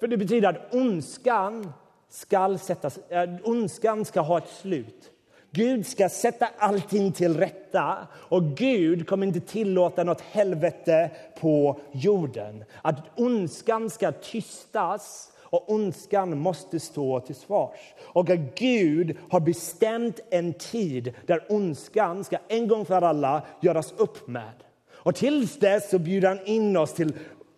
För 0.00 0.06
det 0.06 0.16
betyder 0.16 0.48
att 0.48 0.74
ondskan 0.74 1.72
ska, 2.12 2.58
sättas, 2.58 2.98
eh, 3.08 3.30
ondskan 3.44 4.04
ska 4.04 4.20
ha 4.20 4.38
ett 4.38 4.48
slut. 4.48 5.10
Gud 5.50 5.86
ska 5.86 6.08
sätta 6.08 6.48
allting 6.58 7.12
till 7.12 7.36
rätta 7.36 8.06
och 8.12 8.42
Gud 8.42 9.08
kommer 9.08 9.26
inte 9.26 9.40
tillåta 9.40 10.04
något 10.04 10.20
helvete 10.20 11.10
på 11.40 11.80
jorden. 11.92 12.64
Att 12.82 12.96
ondskan 13.20 13.90
ska 13.90 14.12
tystas 14.12 15.32
och 15.40 15.72
ondskan 15.72 16.38
måste 16.38 16.80
stå 16.80 17.20
till 17.20 17.34
svars. 17.34 17.94
Och 18.02 18.30
att 18.30 18.54
Gud 18.54 19.16
har 19.30 19.40
bestämt 19.40 20.20
en 20.30 20.52
tid 20.52 21.14
där 21.26 21.46
ondskan 21.48 22.24
ska 22.24 22.38
en 22.48 22.68
gång 22.68 22.84
för 22.84 23.02
alla 23.02 23.42
göras 23.60 23.94
upp 23.96 24.28
med. 24.28 24.52
Och 24.92 25.14
tills 25.14 25.58
dess 25.58 25.90
så 25.90 25.98
bjuder 25.98 26.28
han 26.28 26.46
in 26.46 26.76
oss 26.76 26.92
till 26.92 27.12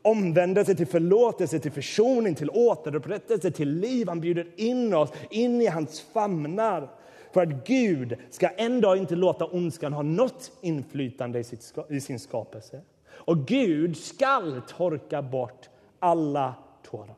omvändelse, 0.05 0.75
till 0.75 0.87
förlåtelse, 0.87 1.59
till 1.59 1.73
försoning, 1.73 2.35
till 2.35 2.51
återupprättelse, 2.51 3.51
till 3.51 3.69
liv. 3.69 4.09
Han 4.09 4.21
bjuder 4.21 4.47
in 4.57 4.95
oss 4.95 5.11
in 5.31 5.61
i 5.61 5.67
hans 5.67 6.01
famnar. 6.01 6.91
För 7.33 7.43
att 7.43 7.67
Gud 7.67 8.17
ska 8.31 8.49
en 8.49 8.81
dag 8.81 8.97
inte 8.97 9.17
låta 9.17 9.47
ondskan 9.47 9.93
ha 9.93 10.03
något 10.03 10.53
inflytande 10.61 11.39
i, 11.39 11.45
sitt, 11.45 11.75
i 11.91 12.01
sin 12.01 12.19
skapelse. 12.19 12.81
Och 13.07 13.47
Gud 13.47 13.97
skall 13.97 14.63
torka 14.69 15.23
bort 15.23 15.69
alla 15.99 16.55
tårar. 16.83 17.17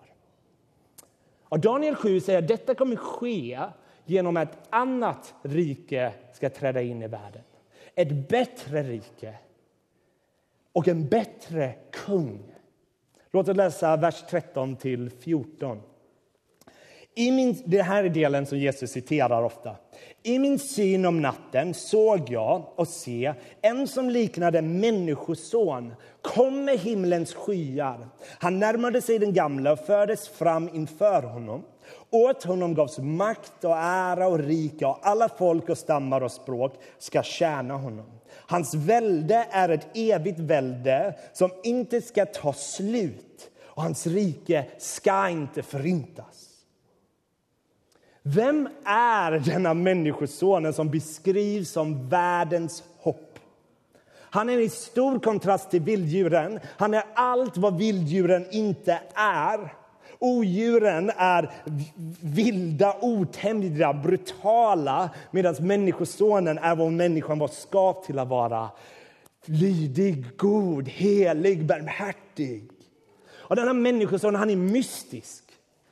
Och 1.49 1.61
Daniel 1.61 1.95
7 1.95 2.21
säger 2.21 2.39
att 2.39 2.49
detta 2.49 2.75
kommer 2.75 2.97
ske 2.97 3.61
genom 4.05 4.37
att 4.37 4.53
ett 4.53 4.67
annat 4.71 5.35
rike 5.43 6.13
ska 6.33 6.51
träda 6.51 6.83
in 6.83 7.03
i 7.03 7.09
världen. 7.09 7.43
Ett 7.95 8.29
bättre 8.29 8.83
rike 8.83 9.35
och 10.73 10.89
en 10.89 11.09
bättre 11.09 11.75
kung. 11.93 12.56
Låt 13.37 13.49
oss 13.49 13.57
läsa 13.57 13.97
vers 13.97 14.25
13 14.31 14.77
till 14.77 15.11
14. 15.11 15.81
I 17.15 17.31
min, 17.31 17.63
det 17.65 17.83
här 17.83 18.05
är 18.05 18.09
delen 18.09 18.47
som 18.47 18.59
Jesus 18.59 18.91
citerar 18.91 19.43
ofta. 19.43 19.77
I 20.23 20.39
min 20.39 20.59
syn 20.59 21.07
om 21.07 21.23
natten 21.23 21.75
såg 21.75 22.31
jag 22.31 22.65
och 22.77 22.89
se 22.89 23.35
en 23.63 23.89
som 23.89 24.11
liknade 24.11 24.63
Människoson 24.63 25.95
kom 26.23 26.65
med 26.65 26.79
himlens 26.79 27.35
skyar. 27.35 28.09
Han 28.39 28.59
närmade 28.59 29.03
sig 29.03 29.19
den 29.19 29.35
gamla 29.35 29.73
och 29.73 29.87
fördes 29.87 30.29
fram 30.29 30.69
inför 30.75 31.23
honom. 31.23 31.65
Åt 32.11 32.45
honom 32.45 32.75
gavs 32.75 32.99
makt 32.99 33.65
och 33.65 33.77
ära 33.77 34.29
och 34.29 34.39
rika 34.39 34.89
och 34.89 34.99
alla 35.03 35.29
folk 35.29 35.69
och 35.69 35.79
stammar 35.79 36.21
och 36.21 36.33
språk 36.33 36.75
ska 36.99 37.23
tjäna 37.23 37.75
honom. 37.75 38.07
Hans 38.37 38.75
välde 38.75 39.47
är 39.51 39.69
ett 39.69 39.87
evigt 39.95 40.39
välde 40.39 41.15
som 41.33 41.51
inte 41.65 42.01
ska 42.01 42.27
ta 42.27 42.53
slut 42.53 43.51
och 43.65 43.83
hans 43.83 44.07
rike 44.07 44.67
ska 44.79 45.29
inte 45.29 45.63
förintas. 45.63 46.47
Vem 48.23 48.69
är 48.85 49.33
denna 49.39 49.75
Människosonen 49.75 50.73
som 50.73 50.91
beskrivs 50.91 51.71
som 51.71 52.09
världens 52.09 52.83
hopp? 52.99 53.39
Han 54.19 54.51
är 54.51 54.59
i 54.59 54.69
stor 54.69 55.19
kontrast 55.19 55.71
till 55.71 55.83
vilddjuren. 55.83 56.61
Han 56.65 56.95
är 56.95 57.05
allt 57.15 57.57
vad 57.57 57.79
vilddjuren 57.79 58.47
inte 58.51 59.01
är. 59.15 59.75
Odjuren 60.19 61.11
är 61.17 61.51
vilda, 62.21 62.97
otämjda, 63.01 63.93
brutala 63.93 65.11
medan 65.31 65.55
Människosonen 65.61 66.59
är 66.59 66.77
vad 66.77 66.93
människan 66.93 67.39
var 67.39 67.49
skapt 67.49 68.07
till 68.07 68.19
att 68.19 68.29
vara. 68.29 68.71
Lydig, 69.45 70.37
god, 70.37 70.89
helig, 70.89 71.67
barmhärtig. 71.67 72.71
Och 73.29 73.57
denna 73.57 73.73
Människoson 73.73 74.35
han 74.35 74.51
är 74.51 74.57
mystisk. 74.57 75.45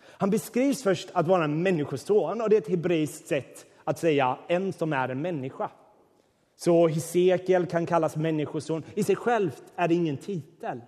Han 0.06 0.30
beskrivs 0.30 0.82
först 0.82 1.08
att 1.12 1.26
vara 1.26 1.44
en 1.44 1.62
människoson 1.62 2.40
och 2.40 2.50
det 2.50 2.56
är 2.56 2.60
ett 2.60 2.68
hebreiskt 2.68 3.28
sätt 3.28 3.66
att 3.84 3.98
säga 3.98 4.38
en 4.48 4.72
som 4.72 4.92
är 4.92 5.08
en 5.08 5.22
människa. 5.22 5.70
Så 6.56 6.88
Hesekiel 6.88 7.66
kan 7.66 7.86
kallas 7.86 8.16
människoson. 8.16 8.82
I 8.94 9.04
sig 9.04 9.16
självt 9.16 9.62
är 9.76 9.88
det 9.88 9.94
ingen 9.94 10.16
titel. 10.16 10.80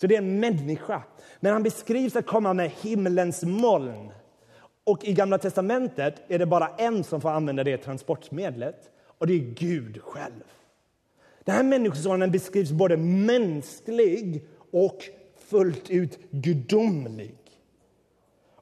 Så 0.00 0.06
det 0.06 0.14
är 0.14 0.18
en 0.18 0.40
människa. 0.40 1.02
Men 1.40 1.52
han 1.52 1.62
beskrivs 1.62 2.16
att 2.16 2.26
komma 2.26 2.54
med 2.54 2.70
himlens 2.70 3.42
moln. 3.42 4.12
Och 4.84 5.04
i 5.04 5.12
Gamla 5.12 5.38
testamentet 5.38 6.14
är 6.28 6.38
det 6.38 6.46
bara 6.46 6.68
en 6.68 7.04
som 7.04 7.20
får 7.20 7.30
använda 7.30 7.64
det 7.64 7.76
transportmedlet 7.76 8.90
och 9.18 9.26
det 9.26 9.32
är 9.32 9.54
Gud 9.54 10.02
själv. 10.02 10.44
Den 11.44 11.54
här 11.54 11.62
människosonen 11.62 12.30
beskrivs 12.30 12.70
både 12.70 12.96
mänsklig 12.96 14.44
och 14.72 14.98
fullt 15.38 15.90
ut 15.90 16.18
gudomlig. 16.30 17.36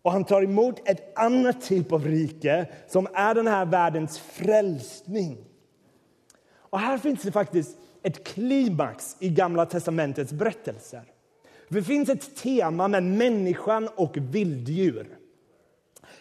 Och 0.03 0.13
han 0.13 0.25
tar 0.25 0.43
emot 0.43 0.89
ett 0.89 1.19
annat 1.19 1.63
typ 1.63 1.93
av 1.93 2.05
rike 2.05 2.67
som 2.89 3.09
är 3.15 3.35
den 3.35 3.47
här 3.47 3.67
världens 3.67 4.19
frälsning. 4.19 5.45
Och 6.57 6.79
här 6.79 6.99
finns 6.99 7.23
det 7.23 7.33
faktiskt 7.33 7.79
ett 8.03 8.25
klimax 8.25 9.17
i 9.19 9.29
Gamla 9.29 9.67
testamentets 9.67 10.33
berättelser. 10.33 11.14
Det 11.69 11.83
finns 11.83 12.09
ett 12.09 12.37
tema 12.37 12.89
med 12.89 13.03
människan 13.03 13.89
och 13.97 14.17
vilddjur. 14.17 15.19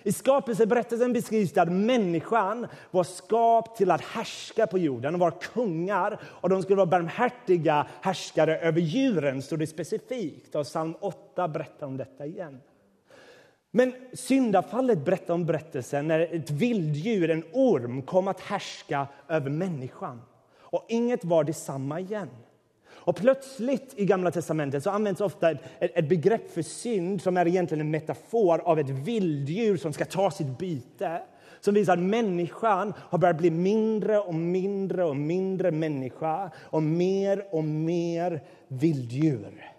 I 0.04 0.12
skapelseberättelsen 0.12 1.14
beskrivs 1.14 1.52
det 1.52 1.62
att 1.62 1.72
människan 1.72 2.68
var 2.92 3.04
skapt 3.04 3.78
till 3.78 3.92
att 3.92 4.02
härska 4.02 4.68
på 4.68 4.78
jorden 4.78 5.14
och 5.14 5.20
vara 5.20 5.32
kungar. 5.32 6.20
Och 6.24 6.50
de 6.50 6.64
skulle 6.64 6.76
vara 6.76 6.86
barmhärtiga 6.86 7.88
härskare 8.02 8.60
över 8.60 8.82
djuren, 8.82 9.42
står 9.42 9.58
det 9.58 9.68
specifikt. 9.68 10.56
Och 10.56 10.66
psalm 10.66 10.96
8 11.00 11.48
berättar 11.48 11.88
om 11.88 11.98
detta 11.98 12.26
igen. 12.26 12.62
Men 13.72 13.94
syndafallet 14.14 15.06
berättar 15.06 15.34
om 15.34 15.46
berättelsen 15.46 16.08
när 16.08 16.20
ett 16.20 16.52
vilddjur, 16.52 17.30
en 17.30 17.44
orm, 17.52 18.02
kom 18.02 18.28
att 18.28 18.40
härska 18.40 19.08
över 19.28 19.50
människan. 19.50 20.22
Och 20.60 20.86
inget 20.90 21.26
var 21.26 21.44
detsamma 21.44 22.00
igen. 22.00 22.30
Och 23.06 23.16
plötsligt 23.16 23.94
i 23.96 24.06
Gamla 24.06 24.32
testamentet 24.32 24.84
så 24.84 24.90
används 24.90 25.22
ofta 25.22 25.52
ett, 25.52 25.60
ett, 25.80 26.10
begrepp 26.10 26.52
för 26.52 26.62
synd 26.62 27.22
som 27.22 27.38
är 27.38 27.48
egentligen 27.48 27.82
en 27.82 27.92
metafor 27.92 28.60
av 28.60 28.80
ett 28.80 28.90
vilddjur 28.90 29.78
som 29.78 29.94
ska 29.94 30.06
ta 30.06 30.32
sitt 30.32 30.58
byte. 30.58 31.22
Som 31.60 31.74
visar 31.74 31.94
att 31.94 32.00
människan 32.00 32.94
har 32.98 33.18
börjat 33.18 33.38
bli 33.38 33.52
mindre 33.52 34.20
och 34.20 34.36
mindre 34.36 35.04
och 35.04 35.16
mindre 35.16 35.72
människa 35.72 36.52
och 36.60 36.84
mer 36.84 37.46
och 37.52 37.64
mer 37.64 38.42
vilddjur. 38.68 39.74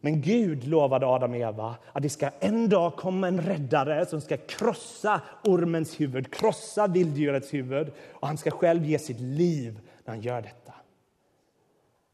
Men 0.00 0.20
Gud 0.20 0.64
lovade 0.64 1.06
Adam 1.06 1.30
och 1.30 1.36
Eva 1.36 1.74
att 1.92 2.02
det 2.02 2.08
ska 2.08 2.30
en 2.40 2.68
dag 2.68 2.96
komma 2.96 3.28
en 3.28 3.40
räddare 3.40 4.06
som 4.06 4.20
ska 4.20 4.36
krossa 4.36 5.20
ormens 5.44 6.00
huvud, 6.00 6.34
krossa 6.34 6.86
vilddjurets 6.86 7.54
huvud. 7.54 7.92
Och 8.12 8.26
han 8.26 8.36
ska 8.36 8.50
själv 8.50 8.84
ge 8.84 8.98
sitt 8.98 9.20
liv 9.20 9.80
när 10.04 10.14
han 10.14 10.22
gör 10.22 10.42
detta. 10.42 10.63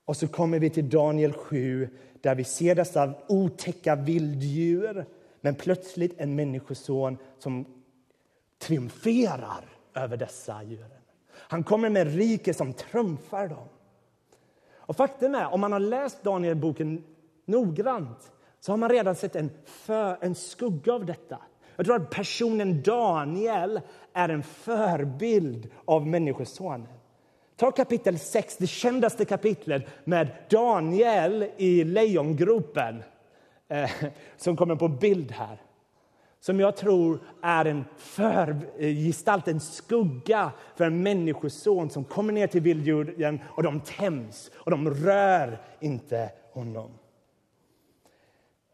Och 0.04 0.16
så 0.16 0.28
kommer 0.28 0.58
vi 0.58 0.70
till 0.70 0.90
Daniel 0.90 1.32
7 1.32 1.88
där 2.20 2.34
vi 2.34 2.44
ser 2.44 2.74
dessa 2.74 3.14
otäcka 3.28 3.96
vilddjur 3.96 5.06
men 5.40 5.54
plötsligt 5.54 6.20
en 6.20 6.34
människoson 6.34 7.18
som 7.38 7.64
triumferar 8.58 9.64
över 9.94 10.16
dessa 10.16 10.62
djur. 10.62 11.00
Han 11.32 11.64
kommer 11.64 11.90
med 11.90 12.14
rike 12.14 12.54
som 12.54 12.72
trumfar 12.72 13.48
dem. 13.48 13.68
Och 14.72 14.96
faktum 14.96 15.34
är, 15.34 15.52
om 15.52 15.60
man 15.60 15.72
har 15.72 15.80
läst 15.80 16.22
Danielboken 16.22 17.04
noggrant 17.44 18.32
så 18.60 18.72
har 18.72 18.76
man 18.76 18.88
redan 18.88 19.14
sett 19.14 19.36
en, 19.36 19.50
för, 19.64 20.18
en 20.20 20.34
skugga 20.34 20.92
av 20.92 21.06
detta. 21.06 21.38
Jag 21.76 21.86
tror 21.86 21.96
att 21.96 22.10
personen 22.10 22.82
Daniel 22.82 23.80
är 24.12 24.28
en 24.28 24.42
förebild 24.42 25.68
av 25.84 26.06
Människosonen. 26.06 26.88
Ta 27.60 27.70
kapitel 27.70 28.18
6, 28.18 28.56
det 28.56 28.66
kändaste 28.66 29.24
kapitlet 29.24 29.86
med 30.04 30.28
Daniel 30.50 31.48
i 31.56 31.84
lejongropen 31.84 33.02
eh, 33.68 33.90
som 34.36 34.56
kommer 34.56 34.76
på 34.76 34.88
bild 34.88 35.32
här. 35.32 35.62
Som 36.40 36.60
jag 36.60 36.76
tror 36.76 37.20
är 37.42 37.64
en 37.64 37.84
förgestalt, 37.96 39.48
en 39.48 39.60
skugga 39.60 40.50
för 40.76 40.84
en 40.84 41.02
människoson 41.02 41.90
som 41.90 42.04
kommer 42.04 42.32
ner 42.32 42.46
till 42.46 42.60
vildjorden 42.60 43.40
och 43.44 43.62
de 43.62 43.80
tämjs 43.80 44.50
och 44.54 44.70
de 44.70 44.90
rör 44.90 45.58
inte 45.80 46.30
honom. 46.52 46.90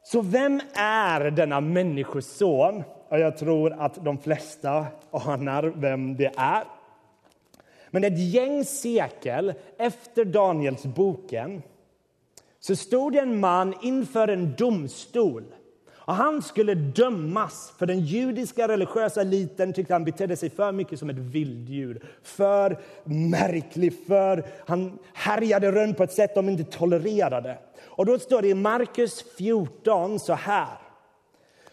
Så 0.02 0.20
vem 0.20 0.60
är 0.74 1.30
denna 1.30 1.60
människoson? 1.60 2.82
Jag 3.10 3.36
tror 3.36 3.72
att 3.72 4.04
de 4.04 4.18
flesta 4.18 4.86
anar 5.10 5.62
vem 5.62 6.16
det 6.16 6.32
är. 6.36 6.75
Men 7.96 8.04
ett 8.04 8.18
gäng 8.18 8.64
sekel 8.64 9.54
efter 9.78 10.24
Danielsboken 10.24 11.62
så 12.60 12.76
stod 12.76 13.16
en 13.16 13.40
man 13.40 13.74
inför 13.82 14.28
en 14.28 14.54
domstol. 14.58 15.44
Och 15.94 16.14
han 16.14 16.42
skulle 16.42 16.74
dömas, 16.74 17.72
för 17.78 17.86
den 17.86 18.00
judiska 18.00 18.68
religiösa 18.68 19.20
eliten 19.20 19.72
tyckte 19.72 19.92
han 19.92 20.04
betedde 20.04 20.36
sig 20.36 20.50
för 20.50 20.72
mycket 20.72 20.98
som 20.98 21.10
ett 21.10 21.16
vilddjur. 21.16 22.02
För 22.22 22.78
märklig, 23.04 24.06
för 24.06 24.44
han 24.66 24.98
härjade 25.14 25.72
runt 25.72 25.96
på 25.96 26.02
ett 26.02 26.12
sätt 26.12 26.34
de 26.34 26.48
inte 26.48 26.64
tolererade. 26.64 27.58
Och 27.84 28.06
då 28.06 28.18
står 28.18 28.42
det 28.42 28.48
i 28.48 28.54
Markus 28.54 29.24
14 29.38 30.18
så 30.18 30.34
här. 30.34 30.78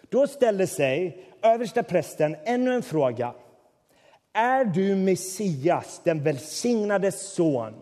Då 0.09 0.27
ställde 0.27 0.67
sig 0.67 1.25
översteprästen 1.41 2.35
ännu 2.45 2.73
en 2.73 2.83
fråga. 2.83 3.33
Är 4.33 4.65
du 4.65 4.95
Messias, 4.95 6.01
den 6.03 6.23
välsignades 6.23 7.33
son? 7.33 7.73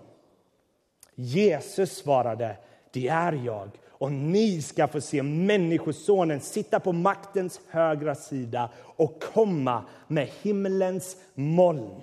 Jesus 1.16 1.98
svarade, 1.98 2.58
det 2.94 3.08
är 3.08 3.34
jag. 3.34 3.70
Och 3.88 4.12
ni 4.12 4.62
ska 4.62 4.88
få 4.88 5.02
se 5.02 5.24
Människosonen 5.24 6.42
sitta 6.42 6.80
på 6.80 6.92
maktens 6.92 7.62
högra 7.70 8.16
sida 8.16 8.70
och 8.78 9.24
komma 9.34 9.84
med 10.08 10.30
himlens 10.42 11.18
moln. 11.34 12.02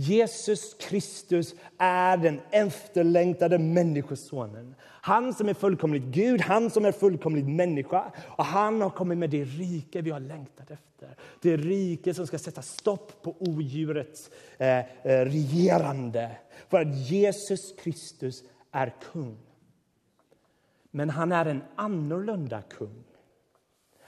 Jesus 0.00 0.74
Kristus 0.74 1.54
är 1.78 2.16
den 2.16 2.40
efterlängtade 2.50 3.58
Människosonen. 3.58 4.74
Han 4.82 5.34
som 5.34 5.48
är 5.48 5.54
fullkomligt 5.54 6.02
Gud, 6.02 6.40
han 6.40 6.70
som 6.70 6.84
är 6.84 6.92
fullkomligt 6.92 7.48
människa. 7.48 8.12
Och 8.26 8.44
han 8.44 8.80
har 8.80 8.90
kommit 8.90 9.18
med 9.18 9.30
det 9.30 9.44
rike 9.44 10.00
vi 10.00 10.10
har 10.10 10.20
längtat 10.20 10.70
efter. 10.70 11.16
Det 11.40 11.56
rike 11.56 12.14
som 12.14 12.26
ska 12.26 12.38
sätta 12.38 12.62
stopp 12.62 13.22
på 13.22 13.36
odjurets 13.38 14.30
eh, 14.58 14.78
eh 14.78 14.84
regerande. 15.04 16.30
För 16.68 16.80
att 16.80 16.96
Jesus 17.10 17.74
Kristus 17.82 18.42
är 18.70 18.94
kung. 19.12 19.38
Men 20.90 21.10
han 21.10 21.32
är 21.32 21.46
en 21.46 21.62
annorlunda 21.76 22.62
kung. 22.62 23.04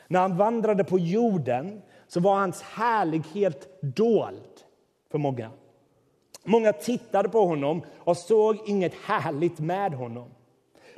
När 0.08 0.20
han 0.20 0.37
vandrade 0.37 0.84
på 0.84 0.99
jorden 0.99 1.82
så 2.08 2.20
var 2.20 2.34
hans 2.34 2.62
härlighet 2.62 3.82
dold 3.82 4.64
för 5.11 5.18
många. 5.18 5.50
Många 6.44 6.72
tittade 6.72 7.28
på 7.28 7.46
honom 7.46 7.82
och 7.99 8.16
såg 8.16 8.58
inget 8.66 8.94
härligt 8.94 9.58
med 9.58 9.94
honom. 9.94 10.28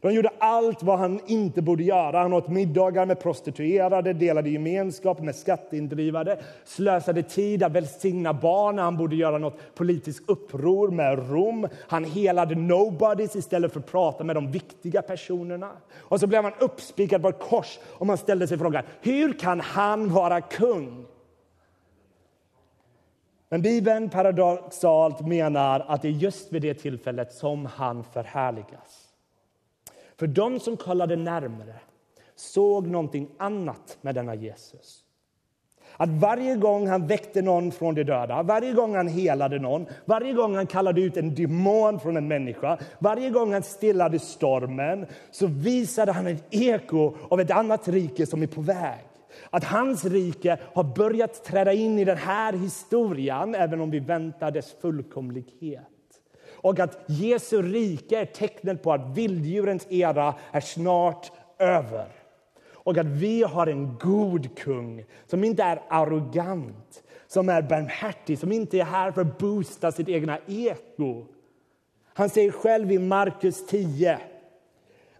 De 0.04 0.12
gjorde 0.14 0.30
allt 0.38 0.82
vad 0.82 0.98
han 0.98 1.20
inte 1.26 1.62
borde 1.62 1.82
göra. 1.82 2.18
Han 2.18 2.32
åt 2.32 2.48
middagar 2.48 3.06
med 3.06 3.20
prostituerade, 3.20 4.12
delade 4.12 4.50
gemenskap 4.50 5.20
med 5.20 5.36
skatteindrivare 5.36 6.38
slösade 6.64 7.22
tid 7.22 7.62
att 7.62 7.72
välsigna 7.72 8.34
barn 8.34 8.76
när 8.76 8.82
han 8.82 8.96
borde 8.96 9.16
göra 9.16 9.38
något 9.38 9.74
politiskt 9.74 10.28
uppror 10.28 10.90
med 10.90 11.30
Rom. 11.30 11.68
Han 11.88 12.04
helade 12.04 12.54
nobodies 12.54 13.36
istället 13.36 13.72
för 13.72 13.80
att 13.80 13.90
prata 13.90 14.24
med 14.24 14.36
de 14.36 14.50
viktiga 14.50 15.02
personerna. 15.02 15.70
Och 15.94 16.20
så 16.20 16.26
blev 16.26 16.42
han 16.44 16.52
uppspikad 16.60 17.22
på 17.22 17.28
ett 17.28 17.40
kors 17.40 17.78
och 17.84 18.06
man 18.06 18.18
ställde 18.18 18.48
sig 18.48 18.58
frågan 18.58 18.84
hur 19.00 19.32
kan 19.32 19.60
han 19.60 20.12
vara 20.12 20.40
kung? 20.40 21.06
Men 23.54 23.62
Bibeln 23.62 24.10
paradoxalt 24.10 25.26
menar 25.26 25.84
att 25.88 26.02
det 26.02 26.08
är 26.08 26.12
just 26.12 26.52
vid 26.52 26.62
det 26.62 26.74
tillfället 26.74 27.32
som 27.32 27.66
han 27.66 28.04
förhärligas. 28.04 29.08
För 30.16 30.26
de 30.26 30.60
som 30.60 30.76
kollade 30.76 31.16
närmare 31.16 31.74
såg 32.34 32.86
någonting 32.86 33.28
annat 33.38 33.98
med 34.00 34.14
denna 34.14 34.34
Jesus. 34.34 35.04
Att 35.96 36.08
varje 36.08 36.56
gång 36.56 36.88
han 36.88 37.06
väckte 37.06 37.42
någon 37.42 37.72
från 37.72 37.94
de 37.94 38.04
döda, 38.04 38.42
varje 38.42 38.72
gång 38.72 38.94
han 38.94 39.08
helade 39.08 39.58
någon, 39.58 39.86
varje 40.04 40.32
gång 40.32 40.54
han 40.54 40.66
kallade 40.66 41.00
ut 41.00 41.16
en 41.16 41.34
demon 41.34 42.00
från 42.00 42.16
en 42.16 42.28
människa, 42.28 42.78
varje 42.98 43.30
gång 43.30 43.52
han 43.52 43.62
stillade 43.62 44.18
stormen, 44.18 45.06
så 45.30 45.46
visade 45.46 46.12
han 46.12 46.26
ett 46.26 46.44
eko 46.50 47.14
av 47.28 47.40
ett 47.40 47.50
annat 47.50 47.88
rike 47.88 48.26
som 48.26 48.42
är 48.42 48.46
på 48.46 48.60
väg. 48.60 49.13
Att 49.54 49.64
hans 49.64 50.04
rike 50.04 50.58
har 50.74 50.84
börjat 50.84 51.44
träda 51.44 51.72
in 51.72 51.98
i 51.98 52.04
den 52.04 52.16
här 52.16 52.52
historien, 52.52 53.54
även 53.54 53.80
om 53.80 53.90
vi 53.90 53.98
väntar 53.98 54.50
dess 54.50 54.74
fullkomlighet. 54.80 55.82
Och 56.50 56.78
att 56.78 57.04
Jesu 57.06 57.62
rike 57.62 58.20
är 58.20 58.24
tecknet 58.24 58.82
på 58.82 58.92
att 58.92 59.16
vilddjurens 59.16 59.86
era 59.90 60.34
är 60.50 60.60
snart 60.60 61.32
över. 61.58 62.06
Och 62.72 62.98
att 62.98 63.06
vi 63.06 63.42
har 63.42 63.66
en 63.66 63.98
god 63.98 64.58
kung 64.58 65.04
som 65.26 65.44
inte 65.44 65.62
är 65.62 65.82
arrogant, 65.88 67.02
som 67.26 67.48
är 67.48 67.62
barmhärtig, 67.62 68.38
som 68.38 68.52
inte 68.52 68.78
är 68.78 68.84
här 68.84 69.12
för 69.12 69.20
att 69.20 69.38
boosta 69.38 69.92
sitt 69.92 70.08
egna 70.08 70.38
ego. 70.46 71.26
Han 72.14 72.30
säger 72.30 72.50
själv 72.50 72.92
i 72.92 72.98
Markus 72.98 73.66
10 73.66 74.18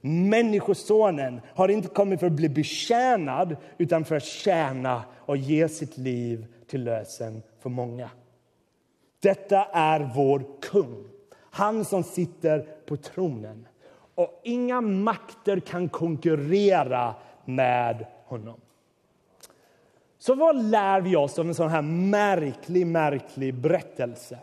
Människosonen 0.06 1.40
har 1.54 1.68
inte 1.68 1.88
kommit 1.88 2.20
för 2.20 2.26
att 2.26 2.32
bli 2.32 2.48
betjänad 2.48 3.56
utan 3.78 4.04
för 4.04 4.16
att 4.16 4.24
tjäna 4.24 5.02
och 5.18 5.36
ge 5.36 5.68
sitt 5.68 5.98
liv 5.98 6.46
till 6.66 6.84
lösen 6.84 7.42
för 7.60 7.70
många. 7.70 8.10
Detta 9.20 9.64
är 9.64 10.12
vår 10.14 10.42
kung, 10.62 11.04
han 11.50 11.84
som 11.84 12.02
sitter 12.02 12.66
på 12.86 12.96
tronen. 12.96 13.68
Och 14.14 14.40
inga 14.44 14.80
makter 14.80 15.60
kan 15.60 15.88
konkurrera 15.88 17.14
med 17.44 18.06
honom. 18.24 18.60
Så 20.18 20.34
vad 20.34 20.64
lär 20.64 21.00
vi 21.00 21.16
oss 21.16 21.38
av 21.38 21.46
en 21.46 21.54
sån 21.54 21.70
här 21.70 21.82
märklig, 21.82 22.86
märklig 22.86 23.54
berättelse? 23.54 24.38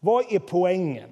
Vad 0.00 0.32
är 0.32 0.38
poängen? 0.38 1.10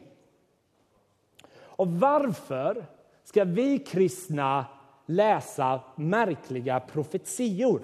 Och 1.57 1.89
varför 1.89 2.87
ska 3.35 3.45
vi 3.45 3.79
kristna 3.79 4.67
läsa 5.07 5.81
märkliga 5.97 6.81
profetior. 6.81 7.83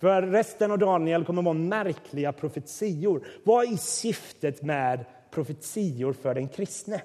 För 0.00 0.22
resten 0.22 0.70
av 0.70 0.78
Daniel 0.78 1.24
kommer 1.24 1.42
att 1.42 1.44
vara 1.44 1.54
märkliga 1.54 2.32
profetior. 2.32 3.26
Vad 3.44 3.72
är 3.72 3.76
syftet 3.76 4.62
med 4.62 5.04
profetior 5.30 6.12
för 6.12 6.34
den 6.34 6.48
kristne? 6.48 7.02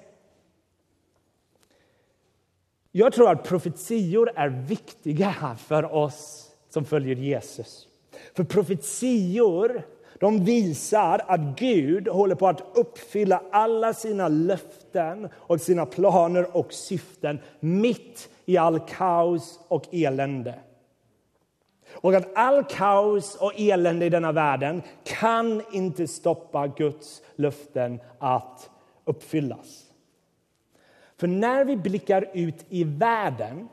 Jag 2.92 3.12
tror 3.12 3.30
att 3.30 3.44
profetior 3.44 4.30
är 4.36 4.48
viktiga 4.48 5.56
för 5.58 5.94
oss 5.94 6.50
som 6.68 6.84
följer 6.84 7.16
Jesus. 7.16 7.88
För 8.34 8.44
profetior 8.44 9.82
de 10.20 10.44
visar 10.44 11.20
att 11.26 11.40
Gud 11.40 12.08
håller 12.08 12.34
på 12.34 12.48
att 12.48 12.62
uppfylla 12.74 13.42
alla 13.50 13.94
sina 13.94 14.28
löften 14.28 15.28
och 15.34 15.60
sina 15.60 15.86
planer 15.86 16.56
och 16.56 16.72
syften 16.72 17.38
mitt 17.60 18.28
i 18.44 18.56
all 18.56 18.80
kaos 18.80 19.60
och 19.68 19.94
elände. 19.94 20.54
Och 21.92 22.14
att 22.14 22.28
all 22.34 22.64
kaos 22.64 23.36
och 23.36 23.52
elände 23.56 24.06
i 24.06 24.08
denna 24.10 24.32
världen 24.32 24.82
kan 25.04 25.62
inte 25.72 26.08
stoppa 26.08 26.66
Guds 26.66 27.22
löften 27.36 28.00
att 28.18 28.70
uppfyllas. 29.04 29.84
För 31.16 31.26
när 31.26 31.64
vi 31.64 31.76
blickar 31.76 32.30
ut 32.34 32.64
i 32.68 32.84
världen 32.84 33.68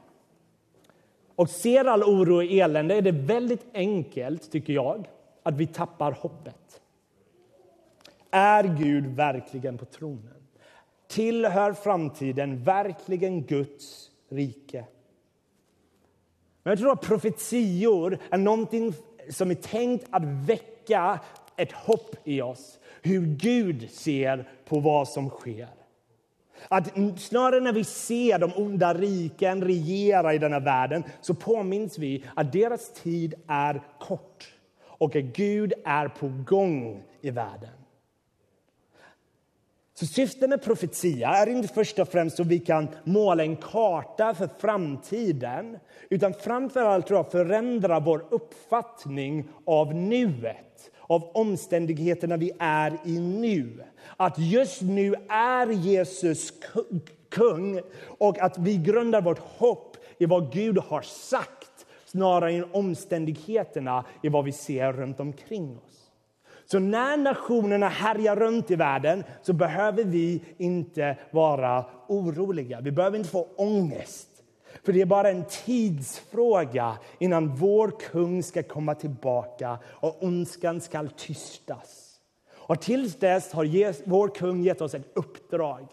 och 1.35 1.49
ser 1.49 1.85
all 1.85 2.03
oro 2.03 2.35
och 2.35 2.43
elände 2.43 2.95
är 2.95 3.01
det 3.01 3.11
väldigt 3.11 3.65
enkelt, 3.73 4.51
tycker 4.51 4.73
jag, 4.73 5.07
att 5.47 5.55
vi 5.55 5.67
tappar 5.67 6.11
hoppet. 6.11 6.81
Är 8.31 8.63
Gud 8.63 9.05
verkligen 9.07 9.77
på 9.77 9.85
tronen? 9.85 10.43
Tillhör 11.07 11.73
framtiden 11.73 12.63
verkligen 12.63 13.41
Guds 13.43 14.11
rike? 14.29 14.85
Men 16.63 16.71
jag 16.71 16.79
tror 16.79 16.91
att 16.91 17.01
profetior 17.01 18.19
är 18.31 18.37
någonting 18.37 18.93
som 19.29 19.51
är 19.51 19.55
tänkt 19.55 20.05
att 20.09 20.23
väcka 20.23 21.19
ett 21.55 21.71
hopp 21.71 22.15
i 22.23 22.41
oss. 22.41 22.79
Hur 23.01 23.25
Gud 23.25 23.91
ser 23.91 24.49
på 24.65 24.79
vad 24.79 25.07
som 25.07 25.29
sker. 25.29 25.69
Att 26.67 26.93
snarare 27.17 27.59
när 27.59 27.73
vi 27.73 27.83
ser 27.83 28.39
de 28.39 28.53
onda 28.55 28.93
riken 28.93 29.63
regera 29.63 30.33
i 30.33 30.37
denna 30.37 30.59
världen 30.59 31.03
så 31.21 31.33
påminns 31.33 31.97
vi 31.97 32.25
att 32.35 32.51
deras 32.51 32.93
tid 32.93 33.33
är 33.47 33.81
kort 33.99 34.56
och 34.97 35.15
att 35.15 35.23
Gud 35.23 35.73
är 35.85 36.07
på 36.07 36.31
gång 36.45 37.03
i 37.21 37.31
världen. 37.31 37.69
Så 39.93 40.05
syftet 40.05 40.49
med 40.49 40.63
profetia 40.63 41.29
är 41.29 41.47
inte 41.47 41.67
först 41.67 41.99
och 41.99 42.09
främst 42.09 42.39
att 42.39 42.47
vi 42.47 42.59
kan 42.59 42.87
måla 43.03 43.43
en 43.43 43.55
karta 43.55 44.33
för 44.33 44.49
framtiden 44.59 45.77
utan 46.09 46.33
framför 46.33 46.81
allt 46.81 47.07
förändra 47.07 47.99
vår 47.99 48.25
uppfattning 48.29 49.49
av 49.65 49.95
nuet 49.95 50.91
av 51.07 51.23
omständigheterna 51.33 52.37
vi 52.37 52.51
är 52.59 52.97
i 53.05 53.19
nu. 53.19 53.83
Att 54.17 54.39
just 54.39 54.81
nu 54.81 55.15
är 55.29 55.67
Jesus 55.67 56.53
kung 57.29 57.81
och 58.07 58.39
att 58.39 58.57
vi 58.57 58.77
grundar 58.77 59.21
vårt 59.21 59.39
hopp 59.39 59.97
i 60.17 60.25
vad 60.25 60.53
Gud 60.53 60.77
har 60.77 61.01
sagt 61.01 61.76
snarare 62.07 62.53
än 62.53 62.65
omständigheterna 62.71 64.05
i 64.21 64.29
vad 64.29 64.45
vi 64.45 64.51
ser 64.51 64.93
runt 64.93 65.19
omkring 65.19 65.77
oss. 65.77 66.11
Så 66.65 66.79
när 66.79 67.17
nationerna 67.17 67.89
härjar 67.89 68.35
runt 68.35 68.71
i 68.71 68.75
världen 68.75 69.23
så 69.41 69.53
behöver 69.53 70.03
vi 70.03 70.41
inte 70.57 71.17
vara 71.31 71.85
oroliga. 72.07 72.81
Vi 72.81 72.91
behöver 72.91 73.17
inte 73.17 73.29
få 73.29 73.47
ångest. 73.55 74.29
För 74.83 74.93
det 74.93 75.01
är 75.01 75.05
bara 75.05 75.29
en 75.29 75.45
tidsfråga 75.45 76.97
innan 77.19 77.55
vår 77.55 77.99
kung 77.99 78.43
ska 78.43 78.63
komma 78.63 78.95
tillbaka 78.95 79.79
och 79.85 80.23
ondskan 80.23 80.81
ska 80.81 81.07
tystas. 81.07 82.19
Och 82.53 82.81
tills 82.81 83.15
dess 83.15 83.53
har 83.53 84.09
vår 84.09 84.27
kung 84.27 84.63
gett 84.63 84.81
oss 84.81 84.93
ett 84.93 85.11
uppdrag. 85.13 85.87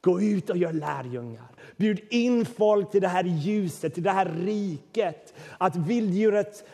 Gå 0.00 0.20
ut 0.20 0.50
och 0.50 0.56
gör 0.56 0.72
lärjungar. 0.72 1.46
Bjud 1.76 2.00
in 2.10 2.46
folk 2.46 2.90
till 2.90 3.00
det 3.00 3.08
här 3.08 3.24
ljuset, 3.24 3.94
till 3.94 4.02
det 4.02 4.10
här 4.10 4.32
riket. 4.44 5.34
Att 5.58 5.76
vilddjurets 5.76 6.64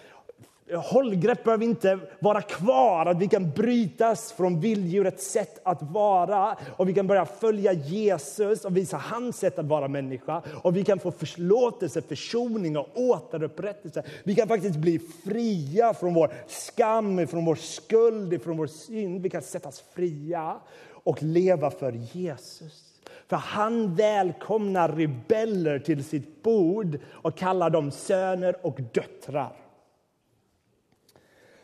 hållgrepp 0.75 1.45
behöver 1.45 1.65
inte 1.65 1.99
vara 2.19 2.43
kvar, 2.43 3.07
att 3.07 3.19
vi 3.19 3.29
kan 3.29 3.51
brytas 3.51 4.33
från 4.33 4.61
vilddjurets 4.61 5.31
sätt 5.31 5.61
att 5.63 5.83
vara 5.83 6.57
och 6.77 6.89
vi 6.89 6.95
kan 6.95 7.07
börja 7.07 7.27
följa 7.27 7.73
Jesus 7.73 8.65
och 8.65 8.77
visa 8.77 8.97
hans 8.97 9.37
sätt 9.37 9.59
att 9.59 9.67
vara 9.67 9.89
människa. 9.89 10.43
Och 10.63 10.77
vi 10.77 10.85
kan 10.85 10.99
få 10.99 11.11
förlåtelse, 11.11 12.03
försoning 12.03 12.77
och 12.77 12.89
återupprättelse. 12.95 14.03
Vi 14.25 14.35
kan 14.35 14.49
faktiskt 14.49 14.77
bli 14.77 15.01
fria 15.25 15.95
från 15.95 16.15
vår 16.15 16.35
skam, 16.47 17.27
från 17.27 17.45
vår 17.45 17.55
skuld, 17.55 18.43
från 18.43 18.57
vår 18.57 18.67
synd. 18.67 19.23
Vi 19.23 19.31
kan 19.31 19.43
sättas 19.43 19.83
fria 19.95 20.57
och 20.93 21.23
leva 21.23 21.71
för 21.71 21.93
Jesus. 21.93 22.96
För 23.27 23.37
han 23.37 23.95
välkomnar 23.95 24.89
rebeller 24.89 25.79
till 25.79 26.05
sitt 26.05 26.43
bord 26.43 26.99
och 27.13 27.37
kallar 27.39 27.71
dem 27.71 27.91
söner 27.91 28.67
och 28.67 28.81
döttrar. 28.93 29.57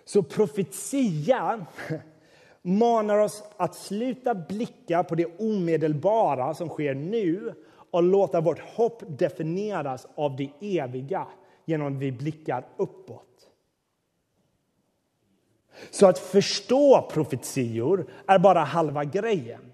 Så 0.04 0.22
profetia 0.22 1.66
manar 2.62 3.18
oss 3.18 3.44
att 3.56 3.74
sluta 3.74 4.34
blicka 4.34 5.04
på 5.04 5.14
det 5.14 5.40
omedelbara 5.40 6.54
som 6.54 6.68
sker 6.68 6.94
nu 6.94 7.54
och 7.90 8.02
låta 8.02 8.40
vårt 8.40 8.60
hopp 8.60 9.02
definieras 9.06 10.06
av 10.14 10.36
det 10.36 10.78
eviga 10.78 11.26
genom 11.64 11.86
att 11.86 12.02
vi 12.02 12.12
blickar 12.12 12.66
uppåt. 12.76 13.48
Så 15.90 16.06
att 16.06 16.18
förstå 16.18 17.08
profetior 17.12 18.06
är 18.26 18.38
bara 18.38 18.60
halva 18.60 19.04
grejen. 19.04 19.71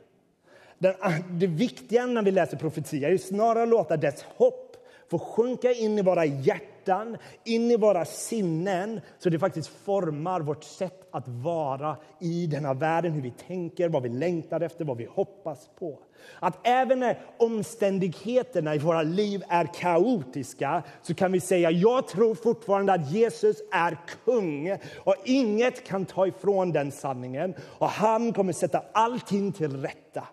Ah, 1.01 1.12
det 1.31 1.47
viktiga 1.47 2.07
när 2.07 2.23
vi 2.23 2.31
läser 2.31 2.57
profetia 2.57 3.09
är 3.09 3.19
snarare 3.19 3.62
att 3.62 3.69
låta 3.69 3.97
dess 3.97 4.25
hopp 4.37 4.69
få 5.11 5.19
sjunka 5.19 5.73
in 5.73 5.99
i 5.99 6.03
våra 6.03 6.25
hjärtan, 6.25 7.17
in 7.45 7.71
i 7.71 7.77
våra 7.77 8.05
sinnen 8.05 9.01
så 9.19 9.31
det 9.31 9.38
faktiskt 9.38 9.69
formar 9.69 10.41
vårt 10.41 10.64
sätt 10.64 11.09
att 11.11 11.29
vara 11.29 11.97
i 12.21 12.47
denna 12.47 12.75
världen, 12.75 13.12
hur 13.12 13.23
vi 13.23 13.31
tänker, 13.31 13.88
vad 13.88 14.03
vi 14.03 14.09
längtar 14.09 14.61
efter, 14.61 14.85
vad 14.85 14.97
vi 14.97 15.05
hoppas 15.05 15.71
på. 15.79 15.99
Att 16.41 16.67
även 16.67 17.01
när 17.01 17.19
omständigheterna 17.37 18.75
i 18.75 18.79
våra 18.79 19.03
liv 19.03 19.43
är 19.49 19.69
kaotiska 19.75 20.83
så 21.03 21.14
kan 21.14 21.33
vi 21.33 21.41
säga 21.41 21.71
jag 21.71 22.09
tror 22.09 22.35
fortfarande 22.35 22.93
att 22.93 23.12
Jesus 23.12 23.57
är 23.73 23.99
kung 24.25 24.77
och 24.97 25.14
inget 25.25 25.87
kan 25.87 26.07
ta 26.07 26.27
ifrån 26.27 26.73
den 26.73 26.93
sanningen 26.93 27.55
och 27.79 27.88
han 27.88 28.33
kommer 28.33 28.53
sätta 28.53 28.83
allting 28.93 29.53
till 29.53 29.83
rätta. 29.83 30.25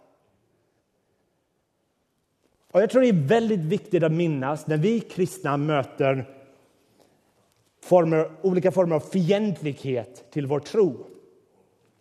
Och 2.76 2.82
jag 2.82 2.90
tror 2.90 3.02
det 3.02 3.08
är 3.08 3.28
väldigt 3.28 3.60
viktigt 3.60 4.04
att 4.04 4.12
minnas 4.12 4.68
när 4.68 4.78
vi 4.78 5.00
kristna 5.00 5.58
möter 5.58 6.26
former, 7.84 8.32
olika 8.42 8.72
former 8.72 8.96
av 8.96 9.00
fientlighet 9.00 10.32
till 10.32 10.48
vår 10.48 10.60
tro. 10.60 11.06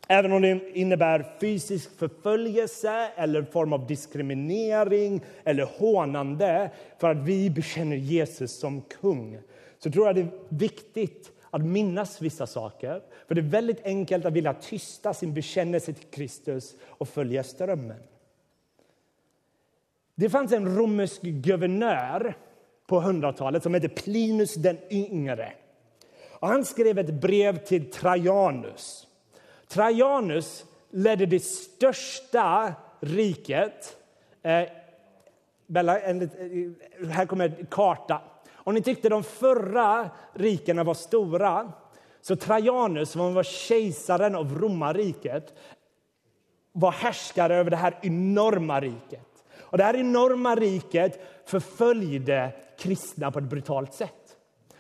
Även 0.09 0.33
om 0.33 0.43
det 0.43 0.61
innebär 0.75 1.37
fysisk 1.41 1.99
förföljelse 1.99 3.09
eller 3.17 3.43
form 3.43 3.73
av 3.73 3.87
diskriminering 3.87 5.21
eller 5.45 5.65
hånande 5.65 6.71
för 6.99 7.11
att 7.11 7.25
vi 7.25 7.51
bekänner 7.51 7.97
Jesus 7.97 8.59
som 8.59 8.83
kung 8.83 9.39
så 9.79 9.91
tror 9.91 10.07
jag 10.07 10.15
det 10.15 10.21
är 10.21 10.31
viktigt 10.49 11.33
att 11.51 11.63
minnas 11.65 12.23
vissa 12.23 12.47
saker. 12.47 13.01
För 13.29 13.35
det 13.35 13.41
är 13.41 13.51
väldigt 13.51 13.85
enkelt 13.85 14.25
att 14.25 14.33
vilja 14.33 14.55
tysta 14.55 15.15
sin 15.15 15.35
bekännelse 15.35 15.93
till 15.93 16.09
Kristus 16.11 16.75
och 16.83 17.09
följa 17.09 17.45
strömmen. 17.45 18.01
Det 20.15 20.31
fanns 20.31 20.53
en 20.53 20.77
romersk 20.77 21.23
guvernör 21.23 22.37
på 22.87 23.01
100-talet 23.01 23.63
som 23.63 23.75
hette 23.75 23.89
Plinus 23.89 24.55
den 24.55 24.79
yngre. 24.91 25.53
Och 26.31 26.49
han 26.49 26.65
skrev 26.65 26.99
ett 26.99 27.21
brev 27.21 27.65
till 27.65 27.91
Trajanus. 27.91 29.07
Trajanus 29.69 30.65
ledde 30.91 31.27
det 31.27 31.41
största 31.45 32.75
riket. 33.01 33.97
Eh, 34.43 34.63
Bella, 35.67 36.01
en, 36.01 36.23
eh, 36.23 37.09
här 37.11 37.27
kommer 37.27 37.45
en 37.45 37.67
karta. 37.67 38.21
Om 38.55 38.75
ni 38.75 38.83
tyckte 38.83 39.09
de 39.09 39.23
förra 39.23 40.11
rikena 40.35 40.85
var 40.85 40.95
stora 40.95 41.73
så 42.21 42.37
Trajanus, 42.37 43.11
som 43.11 43.35
var 43.35 43.43
kejsaren 43.43 44.35
av 44.35 44.59
romarriket 44.59 45.55
var 46.73 46.93
härskare 46.93 47.57
över 47.57 47.71
det 47.71 47.77
här 47.77 47.99
enorma 48.03 48.81
riket. 48.81 49.34
Och 49.75 49.79
det 49.79 49.85
här 49.85 49.97
enorma 49.97 50.55
riket 50.55 51.21
förföljde 51.45 52.53
kristna 52.79 53.31
på 53.31 53.39
ett 53.39 53.45
brutalt 53.45 53.95
sätt. 53.95 54.37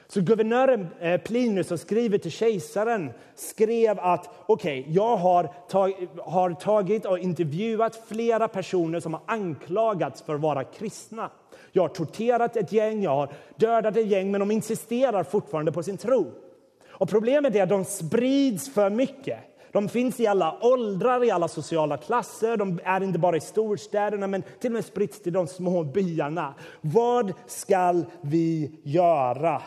Så 0.07 0.20
guvernören 0.20 0.88
eh, 1.00 1.20
Plinus 1.20 1.68
som 1.68 1.78
skriver 1.78 2.18
till 2.18 2.30
kejsaren 2.30 3.12
skrev 3.35 4.00
att 4.00 4.30
okej, 4.46 4.80
okay, 4.80 4.94
jag 4.94 5.16
har, 5.16 5.50
tag, 5.68 6.09
har 6.18 6.50
tagit 6.50 7.07
och 7.07 7.18
intervjuat 7.18 8.02
flera 8.09 8.48
personer 8.48 9.00
som 9.00 9.14
har 9.14 9.22
anklagats 9.26 10.22
för 10.22 10.35
att 10.35 10.40
vara 10.40 10.64
kristna. 10.64 11.30
Jag 11.72 11.83
har 11.83 11.88
torterat 11.88 12.57
ett 12.57 12.72
gäng, 12.72 13.02
jag 13.02 13.11
har 13.11 13.28
dödat 13.57 13.96
ett 13.96 14.07
gäng, 14.07 14.30
men 14.30 14.40
de 14.40 14.50
insisterar 14.50 15.24
fortfarande 15.24 15.72
på 15.72 15.83
sin 15.83 15.96
tro. 15.96 16.33
Och 16.88 17.09
problemet 17.09 17.54
är 17.54 17.62
att 17.62 17.68
de 17.68 17.85
sprids 17.85 18.74
för 18.74 18.90
mycket. 18.90 19.38
De 19.74 19.88
finns 19.88 20.20
i 20.20 20.26
alla 20.26 20.58
åldrar, 20.60 21.24
i 21.24 21.30
alla 21.30 21.48
sociala 21.48 21.96
klasser. 21.96 22.56
De 22.56 22.80
är 22.84 23.02
inte 23.02 23.18
bara 23.18 23.37
i 23.37 23.40
storstäderna, 23.40 24.26
men 24.26 24.42
till 24.60 24.70
och 24.70 24.72
med 24.72 24.84
spritts 24.84 25.22
till 25.22 25.32
de 25.32 25.46
små 25.46 25.84
byarna. 25.84 26.54
Vad 26.80 27.32
ska 27.46 28.02
vi 28.20 28.80
göra? 28.82 29.62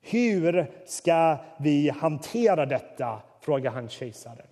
Hur 0.00 0.70
ska 0.86 1.36
vi 1.58 1.90
hantera 1.90 2.66
detta? 2.66 3.20
frågade 3.40 3.74
han 3.74 3.88
kejsaren. 3.88 4.46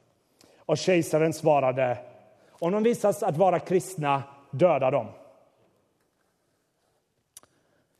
Och 0.58 0.78
kejsaren 0.78 1.32
svarade, 1.32 1.98
om 2.50 2.72
de 2.72 2.82
visas 2.82 3.22
att 3.22 3.36
vara 3.36 3.58
kristna, 3.58 4.22
döda 4.50 4.90
dem. 4.90 5.06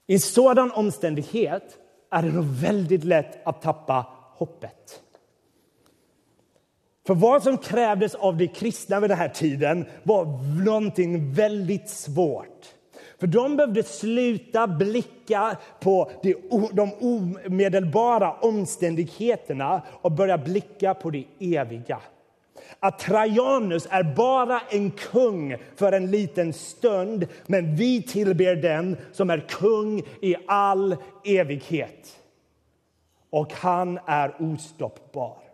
I 0.07 0.19
sådan 0.19 0.73
omständighet 0.73 1.79
är 2.11 2.23
det 2.23 2.33
nog 2.33 2.45
väldigt 2.45 3.05
lätt 3.05 3.47
att 3.47 3.63
tappa 3.63 4.07
hoppet. 4.35 5.03
För 7.11 7.15
vad 7.15 7.43
som 7.43 7.59
krävdes 7.59 8.15
av 8.15 8.37
de 8.37 8.49
kristna 8.49 9.01
vid 9.01 9.11
den 9.11 9.19
här 9.19 9.29
tiden 9.29 9.85
var 10.03 10.25
någonting 10.65 11.33
väldigt 11.33 11.89
svårt. 11.89 12.67
För 13.21 13.27
de 13.27 13.57
behövde 13.57 13.83
sluta 13.83 14.67
blicka 14.67 15.57
på 15.81 16.11
de 16.73 16.93
omedelbara 17.01 18.33
omständigheterna 18.33 19.83
och 20.03 20.13
börja 20.13 20.39
blicka 20.39 20.95
på 20.95 21.11
det 21.11 21.25
eviga. 21.41 22.01
Att 22.81 22.99
Trajanus 22.99 23.89
är 23.91 24.03
bara 24.03 24.61
en 24.71 24.91
kung 24.91 25.57
för 25.77 25.93
en 25.93 26.11
liten 26.11 26.53
stund 26.53 27.27
men 27.47 27.77
vi 27.77 28.03
tillber 28.03 28.57
den 28.57 28.97
som 29.13 29.31
är 29.31 29.45
kung 29.49 30.03
i 30.21 30.37
all 30.47 30.97
evighet. 31.25 32.21
Och 33.31 33.53
han 33.53 33.99
är 34.07 34.35
ostoppbar. 34.39 35.50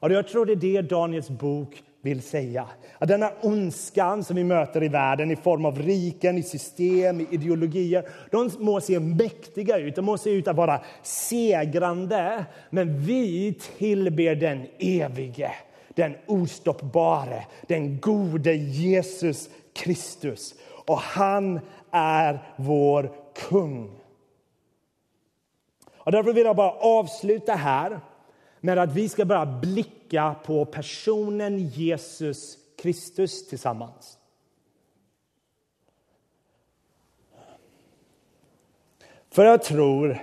Och 0.00 0.12
jag 0.12 0.28
tror 0.28 0.46
det 0.46 0.52
är 0.52 0.56
det 0.56 0.82
Daniels 0.82 1.30
bok 1.30 1.82
vill 2.02 2.22
säga. 2.22 2.66
Att 2.98 3.08
denna 3.08 3.30
ondskan 3.40 4.24
som 4.24 4.36
vi 4.36 4.44
möter 4.44 4.82
i 4.82 4.88
världen 4.88 5.30
i 5.30 5.36
form 5.36 5.64
av 5.64 5.78
riken, 5.78 6.38
i 6.38 6.42
system, 6.42 7.20
i 7.20 7.26
ideologier, 7.30 8.08
de 8.30 8.50
må 8.58 8.80
se 8.80 9.00
mäktiga 9.00 9.78
ut, 9.78 9.96
de 9.96 10.04
må 10.04 10.18
se 10.18 10.30
ut 10.30 10.48
att 10.48 10.56
vara 10.56 10.80
segrande. 11.02 12.44
Men 12.70 13.00
vi 13.00 13.58
tillber 13.78 14.34
den 14.34 14.66
evige, 14.78 15.52
den 15.94 16.14
ostoppbare, 16.26 17.46
den 17.66 18.00
gode 18.00 18.54
Jesus 18.54 19.48
Kristus. 19.72 20.54
Och 20.86 20.98
han 20.98 21.60
är 21.90 22.38
vår 22.56 23.10
kung. 23.48 23.90
Och 25.96 26.12
därför 26.12 26.32
vill 26.32 26.44
jag 26.44 26.56
bara 26.56 26.70
avsluta 26.70 27.52
här 27.52 28.00
med 28.60 28.78
att 28.78 28.92
vi 28.92 29.08
ska 29.08 29.24
bara 29.24 29.46
blicka 29.46 30.36
på 30.44 30.64
personen 30.64 31.58
Jesus 31.58 32.58
Kristus 32.76 33.48
tillsammans. 33.48 34.18
För 39.30 39.44
jag 39.44 39.62
tror 39.62 40.18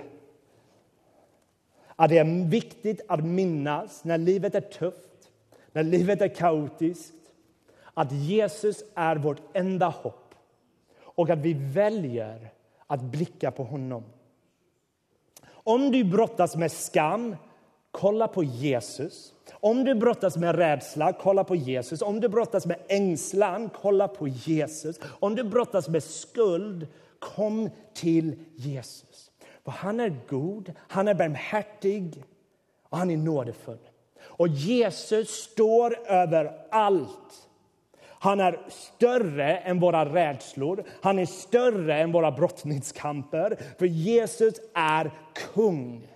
att 1.96 2.10
det 2.10 2.18
är 2.18 2.48
viktigt 2.50 3.00
att 3.08 3.24
minnas 3.24 4.04
när 4.04 4.18
livet 4.18 4.54
är 4.54 4.60
tufft, 4.60 5.30
när 5.72 5.82
livet 5.82 6.20
är 6.20 6.28
kaotiskt 6.28 7.14
att 7.94 8.12
Jesus 8.12 8.84
är 8.94 9.16
vårt 9.16 9.56
enda 9.56 9.88
hopp 9.88 10.34
och 11.00 11.30
att 11.30 11.38
vi 11.38 11.54
väljer 11.54 12.52
att 12.86 13.02
blicka 13.02 13.50
på 13.50 13.64
honom. 13.64 14.04
Om 15.48 15.90
du 15.90 16.04
brottas 16.04 16.56
med 16.56 16.72
skam, 16.72 17.36
kolla 17.90 18.28
på 18.28 18.44
Jesus. 18.44 19.32
Om 19.52 19.84
du 19.84 19.94
brottas 19.94 20.36
med 20.36 20.54
rädsla, 20.54 21.12
kolla 21.12 21.44
på 21.44 21.54
Jesus. 21.54 22.02
Om 22.02 22.20
du 22.20 22.28
brottas 22.28 22.66
med 22.66 22.78
ängslan, 22.88 23.70
kolla 23.74 24.08
på 24.08 24.28
Jesus. 24.28 25.00
Om 25.04 25.34
du 25.34 25.44
brottas 25.44 25.88
med 25.88 26.02
skuld, 26.02 26.86
kom 27.18 27.70
till 27.94 28.36
Jesus. 28.54 29.30
För 29.64 29.70
han 29.70 30.00
är 30.00 30.20
god, 30.28 30.72
han 30.78 31.08
är 31.08 31.14
barmhärtig 31.14 32.24
och 32.88 32.98
han 32.98 33.10
är 33.10 33.16
nådefull. 33.16 33.78
Och 34.20 34.48
Jesus 34.48 35.30
står 35.30 35.98
över 36.06 36.52
allt. 36.70 37.48
Han 38.18 38.40
är 38.40 38.66
större 38.68 39.56
än 39.56 39.80
våra 39.80 40.14
rädslor, 40.14 40.84
han 41.02 41.18
är 41.18 41.26
större 41.26 42.00
än 42.00 42.12
våra 42.12 42.32
brottningskamper. 42.32 43.58
För 43.78 43.86
Jesus 43.86 44.54
är 44.74 45.10
kung. 45.54 46.08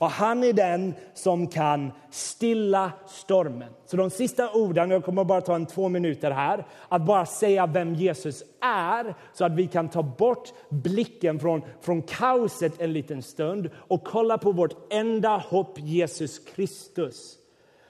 Och 0.00 0.10
han 0.10 0.44
är 0.44 0.52
den 0.52 0.94
som 1.14 1.46
kan 1.46 1.92
stilla 2.10 2.92
stormen. 3.06 3.72
Så 3.86 3.96
de 3.96 4.10
sista 4.10 4.52
orden, 4.52 4.90
jag 4.90 5.04
kommer 5.04 5.24
bara 5.24 5.40
ta 5.40 5.54
en 5.54 5.66
två 5.66 5.88
minuter 5.88 6.30
här, 6.30 6.66
att 6.88 7.02
bara 7.02 7.26
säga 7.26 7.66
vem 7.66 7.94
Jesus 7.94 8.42
är 8.60 9.14
så 9.32 9.44
att 9.44 9.52
vi 9.52 9.66
kan 9.66 9.88
ta 9.88 10.02
bort 10.02 10.52
blicken 10.68 11.40
från, 11.40 11.62
från 11.80 12.02
kaoset 12.02 12.80
en 12.80 12.92
liten 12.92 13.22
stund 13.22 13.70
och 13.74 14.04
kolla 14.04 14.38
på 14.38 14.52
vårt 14.52 14.92
enda 14.92 15.36
hopp, 15.36 15.78
Jesus 15.78 16.38
Kristus. 16.38 17.36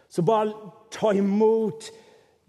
Så 0.09 0.23
bara 0.23 0.53
ta 0.90 1.14
emot 1.14 1.85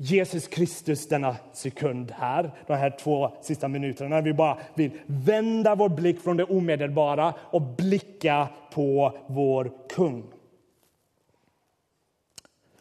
Jesus 0.04 0.48
Kristus 0.48 1.08
denna 1.08 1.36
sekund 1.54 2.12
här, 2.12 2.52
de 2.68 2.74
här 2.74 2.90
två 3.00 3.32
sista 3.42 3.68
minuterna, 3.68 4.10
när 4.10 4.22
vi 4.22 4.34
bara 4.34 4.58
vill 4.74 4.92
vända 5.06 5.76
vår 5.76 5.90
blick 5.90 6.22
från 6.22 6.38
det 6.38 6.44
omedelbara 6.44 7.34
och 7.40 7.62
blicka 7.62 8.48
på 8.74 9.18
vår 9.28 9.72
kung. 9.90 10.24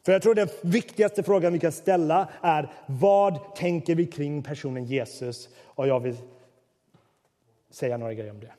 För 0.05 0.13
jag 0.13 0.23
tror 0.23 0.35
den 0.35 0.49
viktigaste 0.63 1.23
frågan 1.23 1.53
vi 1.53 1.59
kan 1.59 1.73
ställa 1.73 2.29
är 2.43 2.73
vad 2.87 3.55
tänker 3.55 3.95
vi 3.95 4.07
kring 4.07 4.43
personen 4.43 4.85
Jesus? 4.85 5.49
Och 5.65 5.89
jag 5.89 6.01
vill 6.01 6.17
säga 7.71 7.97
några 7.97 8.15
grejer 8.15 8.31
om 8.31 8.41
det. 8.41 8.53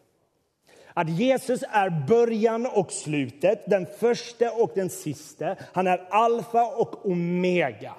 Att 0.94 1.10
Jesus 1.10 1.64
är 1.72 2.06
början 2.08 2.66
och 2.66 2.92
slutet, 2.92 3.70
den 3.70 3.86
första 4.00 4.52
och 4.52 4.72
den 4.76 4.90
sista. 4.90 5.56
Han 5.74 5.88
är 5.88 6.08
alfa 6.10 6.66
och 6.66 7.06
omega. 7.06 7.94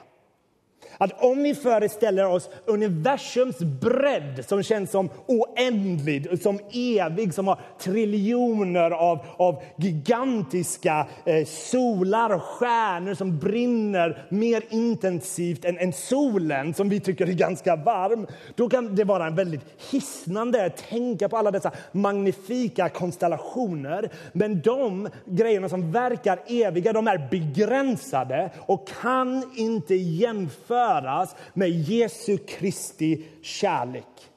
Att 0.98 1.22
om 1.22 1.42
vi 1.42 1.54
föreställer 1.54 2.26
oss 2.26 2.50
universums 2.66 3.58
bredd 3.58 4.44
som 4.48 4.62
känns 4.62 4.90
som 4.90 5.08
oändlig, 5.26 6.42
som 6.42 6.58
evig, 6.72 7.34
som 7.34 7.48
har 7.48 7.58
triljoner 7.78 8.90
av, 8.90 9.18
av 9.36 9.62
gigantiska 9.76 11.06
eh, 11.24 11.46
solar 11.46 12.34
och 12.34 12.42
stjärnor 12.42 13.14
som 13.14 13.38
brinner 13.38 14.26
mer 14.28 14.62
intensivt 14.70 15.64
än, 15.64 15.78
än 15.78 15.92
solen, 15.92 16.74
som 16.74 16.88
vi 16.88 17.00
tycker 17.00 17.28
är 17.28 17.32
ganska 17.32 17.76
varm. 17.76 18.26
Då 18.54 18.68
kan 18.68 18.94
det 18.94 19.04
vara 19.04 19.26
en 19.26 19.34
väldigt 19.34 19.64
hisnande 19.90 20.66
att 20.66 20.76
tänka 20.76 21.28
på 21.28 21.36
alla 21.36 21.50
dessa 21.50 21.70
magnifika 21.92 22.88
konstellationer. 22.88 24.10
Men 24.32 24.60
de 24.60 25.08
grejerna 25.24 25.68
som 25.68 25.92
verkar 25.92 26.38
eviga, 26.46 26.92
de 26.92 27.08
är 27.08 27.28
begränsade 27.30 28.50
och 28.58 28.88
kan 29.02 29.44
inte 29.56 29.94
jämföras 29.94 30.81
jämföras 30.82 31.36
med 31.54 31.70
Jesu 31.70 32.38
Kristi 32.38 33.24
kärlek. 33.42 34.31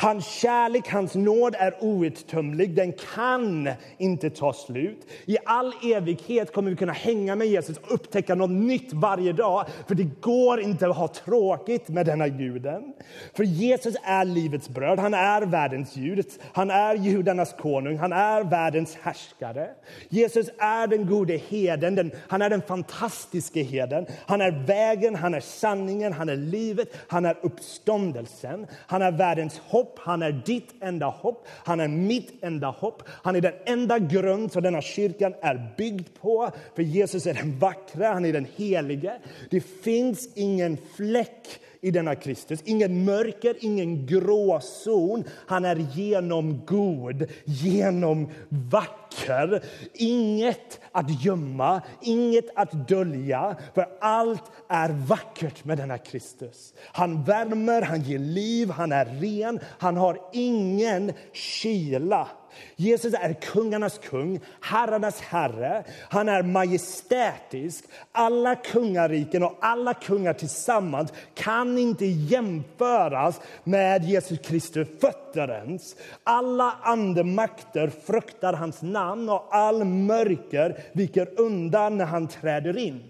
Hans 0.00 0.26
kärlek, 0.26 0.88
hans 0.88 1.14
nåd 1.14 1.54
är 1.58 1.84
outtömlig. 1.84 2.74
Den 2.74 2.92
kan 3.14 3.70
inte 3.98 4.30
ta 4.30 4.52
slut. 4.52 5.06
I 5.26 5.36
all 5.44 5.72
evighet 5.82 6.52
kommer 6.52 6.70
vi 6.70 6.76
kunna 6.76 6.92
hänga 6.92 7.36
med 7.36 7.46
Jesus 7.46 7.78
och 7.78 7.94
upptäcka 7.94 8.34
något 8.34 8.50
nytt 8.50 8.92
varje 8.92 9.32
dag. 9.32 9.66
För 9.88 9.94
det 9.94 10.20
går 10.20 10.60
inte 10.60 10.88
att 10.88 10.96
ha 10.96 11.08
tråkigt 11.08 11.88
med 11.88 12.06
denna 12.06 12.28
guden. 12.28 12.92
För 13.34 13.44
Jesus 13.44 13.94
är 14.02 14.24
livets 14.24 14.68
bröd, 14.68 14.98
han 14.98 15.14
är 15.14 15.42
världens 15.42 15.96
ljus, 15.96 16.38
Han 16.52 16.70
är 16.70 16.94
judarnas 16.94 17.54
konung, 17.58 17.98
han 17.98 18.12
är 18.12 18.44
världens 18.44 18.98
härskare. 19.02 19.70
Jesus 20.08 20.46
är 20.58 20.86
den 20.86 21.06
gode 21.06 21.36
heden, 21.36 21.94
den, 21.94 22.12
han 22.28 22.42
är 22.42 22.50
den 22.50 22.62
fantastiske 22.62 23.62
heden. 23.62 24.06
Han 24.26 24.40
är 24.40 24.50
vägen, 24.50 25.14
han 25.14 25.34
är 25.34 25.40
sanningen, 25.40 26.12
han 26.12 26.28
är 26.28 26.36
livet, 26.36 26.88
han 27.08 27.24
är 27.24 27.36
uppståndelsen. 27.42 28.66
Han 28.86 29.02
är 29.02 29.12
världens 29.12 29.58
hopp 29.58 29.89
hopp. 29.90 29.98
Han 29.98 30.22
är 30.22 30.32
ditt 30.32 30.74
enda 30.80 31.06
hopp. 31.06 31.46
Han 31.64 31.80
är 31.80 31.88
mitt 31.88 32.44
enda 32.44 32.66
hopp. 32.66 33.02
Han 33.06 33.36
är 33.36 33.40
den 33.40 33.54
enda 33.66 33.98
grund 33.98 34.52
som 34.52 34.62
denna 34.62 34.82
kyrkan 34.82 35.34
är 35.40 35.74
byggd 35.76 36.08
på. 36.20 36.50
För 36.74 36.82
Jesus 36.82 37.26
är 37.26 37.34
den 37.34 37.58
vackra, 37.58 38.12
han 38.12 38.24
är 38.24 38.32
den 38.32 38.46
helige. 38.56 39.18
Det 39.50 39.60
finns 39.60 40.28
ingen 40.34 40.78
fläck 40.96 41.60
i 41.80 41.90
denna 41.90 42.14
Kristus. 42.14 42.62
Ingen 42.64 43.04
mörker, 43.04 43.56
ingen 43.60 44.06
gråzon. 44.06 45.24
Han 45.46 45.64
är 45.64 45.76
genom 45.76 46.66
god, 46.66 47.26
genom 47.44 48.28
vacker. 48.48 49.64
Inget 49.92 50.80
att 50.92 51.24
gömma, 51.24 51.82
inget 52.02 52.44
att 52.54 52.88
dölja, 52.88 53.56
för 53.74 53.86
allt 54.00 54.44
är 54.68 54.88
vackert 54.88 55.64
med 55.64 55.78
denna 55.78 55.98
Kristus. 55.98 56.74
Han 56.92 57.24
värmer, 57.24 57.82
han 57.82 58.02
ger 58.02 58.18
liv, 58.18 58.70
han 58.70 58.92
är 58.92 59.04
ren, 59.04 59.60
han 59.78 59.96
har 59.96 60.18
ingen 60.32 61.12
kila. 61.32 62.28
Jesus 62.76 63.14
är 63.14 63.32
kungarnas 63.32 63.98
kung, 63.98 64.40
herrarnas 64.60 65.20
herre. 65.20 65.84
Han 66.08 66.28
är 66.28 66.42
majestätisk. 66.42 67.84
Alla 68.12 68.54
kungariken 68.54 69.42
och 69.42 69.56
alla 69.60 69.94
kungar 69.94 70.32
tillsammans 70.32 71.12
kan 71.34 71.78
inte 71.78 72.06
jämföras 72.06 73.40
med 73.64 74.04
Jesus 74.04 74.38
Kristus 74.38 74.88
fötter 75.00 75.48
ens. 75.48 75.96
Alla 76.24 76.76
andemakter 76.82 77.92
fruktar 78.06 78.52
hans 78.52 78.82
namn 78.82 79.28
och 79.28 79.46
all 79.50 79.84
mörker 79.84 80.82
viker 80.92 81.28
undan 81.36 81.98
när 81.98 82.04
han 82.04 82.28
träder 82.28 82.78
in. 82.78 83.02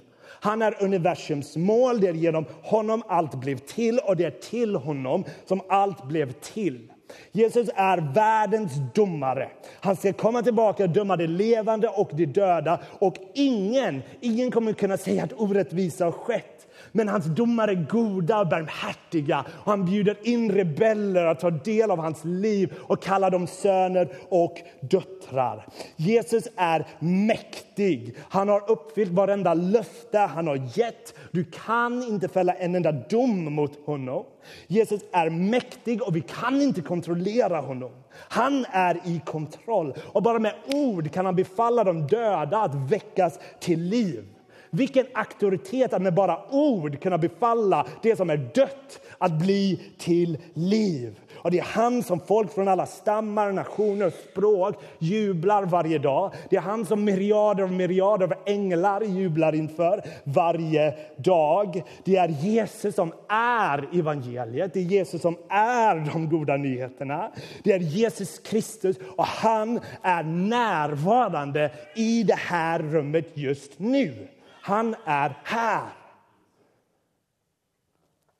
Han 0.42 0.62
är 0.62 0.82
universums 0.84 1.56
mål, 1.56 2.00
det 2.00 2.08
är 2.08 2.14
genom 2.14 2.44
honom 2.62 3.02
allt 3.08 3.34
blev 3.34 3.58
till 3.58 3.98
och 3.98 4.16
det 4.16 4.24
är 4.24 4.30
till 4.30 4.76
honom 4.76 5.24
som 5.46 5.60
allt 5.68 6.04
blev 6.04 6.32
till. 6.32 6.89
Jesus 7.32 7.68
är 7.74 7.98
världens 8.14 8.72
domare. 8.94 9.48
Han 9.80 9.96
ska 9.96 10.12
komma 10.12 10.42
tillbaka 10.42 10.82
och 10.82 10.90
döma 10.90 11.16
de 11.16 11.26
levande 11.26 11.88
och 11.88 12.10
de 12.12 12.26
döda. 12.26 12.80
Och 12.98 13.16
ingen, 13.34 14.02
ingen 14.20 14.50
kommer 14.50 14.72
kunna 14.72 14.96
säga 14.96 15.24
att 15.24 15.32
orättvisa 15.32 16.04
har 16.04 16.12
skett. 16.12 16.59
Men 16.92 17.08
hans 17.08 17.24
domar 17.24 17.68
är 17.68 17.86
goda 17.90 18.40
och 18.40 18.48
barmhärtiga. 18.48 19.44
Och 19.64 19.70
han 19.70 19.84
bjuder 19.84 20.16
in 20.22 20.52
rebeller 20.52 21.24
att 21.24 21.40
ta 21.40 21.50
del 21.50 21.90
av 21.90 21.98
hans 21.98 22.24
liv 22.24 22.74
och 22.78 23.02
kallar 23.02 23.30
dem 23.30 23.46
söner 23.46 24.08
och 24.28 24.56
döttrar. 24.80 25.66
Jesus 25.96 26.48
är 26.56 26.86
mäktig. 26.98 28.16
Han 28.28 28.48
har 28.48 28.70
uppfyllt 28.70 29.12
varenda 29.12 29.54
löfte 29.54 30.18
han 30.18 30.46
har 30.46 30.78
gett. 30.78 31.14
Du 31.30 31.44
kan 31.44 32.02
inte 32.02 32.28
fälla 32.28 32.52
en 32.52 32.74
enda 32.74 32.92
dom 32.92 33.54
mot 33.54 33.86
honom. 33.86 34.24
Jesus 34.66 35.00
är 35.12 35.30
mäktig 35.30 36.02
och 36.02 36.16
vi 36.16 36.20
kan 36.20 36.60
inte 36.60 36.80
kontrollera 36.80 37.60
honom. 37.60 37.90
Han 38.12 38.66
är 38.70 39.00
i 39.04 39.20
kontroll 39.26 39.94
och 40.12 40.22
bara 40.22 40.38
med 40.38 40.54
ord 40.66 41.12
kan 41.12 41.24
han 41.24 41.36
befalla 41.36 41.84
de 41.84 42.06
döda 42.06 42.58
att 42.58 42.74
väckas 42.74 43.38
till 43.60 43.80
liv. 43.80 44.24
Vilken 44.70 45.06
auktoritet 45.14 45.92
att 45.92 46.02
med 46.02 46.14
bara 46.14 46.38
ord 46.50 47.00
kunna 47.02 47.18
befalla 47.18 47.86
det 48.02 48.16
som 48.16 48.30
är 48.30 48.36
dött 48.36 49.00
att 49.18 49.32
bli 49.32 49.80
till 49.98 50.38
liv. 50.54 51.20
Och 51.42 51.50
det 51.50 51.58
är 51.58 51.64
han 51.64 52.02
som 52.02 52.20
folk 52.20 52.52
från 52.52 52.68
alla 52.68 52.86
stammar, 52.86 53.52
nationer 53.52 54.06
och 54.06 54.12
språk 54.12 54.74
jublar 54.98 55.64
varje 55.64 55.98
dag. 55.98 56.32
Det 56.50 56.56
är 56.56 56.60
han 56.60 56.86
som 56.86 57.04
myriader 57.04 57.64
och 57.64 57.70
myriader 57.70 58.26
av 58.26 58.34
änglar 58.46 59.02
jublar 59.02 59.54
inför 59.54 60.02
varje 60.24 60.94
dag. 61.16 61.82
Det 62.04 62.16
är 62.16 62.28
Jesus 62.28 62.94
som 62.94 63.12
är 63.28 63.98
evangeliet, 63.98 64.74
det 64.74 64.80
är 64.80 64.84
Jesus 64.84 65.22
som 65.22 65.36
är 65.48 66.12
de 66.12 66.28
goda 66.28 66.56
nyheterna. 66.56 67.30
Det 67.62 67.72
är 67.72 67.78
Jesus 67.78 68.38
Kristus 68.38 68.96
och 69.16 69.26
han 69.26 69.80
är 70.02 70.22
närvarande 70.22 71.70
i 71.96 72.22
det 72.22 72.38
här 72.38 72.78
rummet 72.78 73.30
just 73.34 73.78
nu. 73.78 74.28
Han 74.60 74.94
är 75.04 75.38
här. 75.44 75.88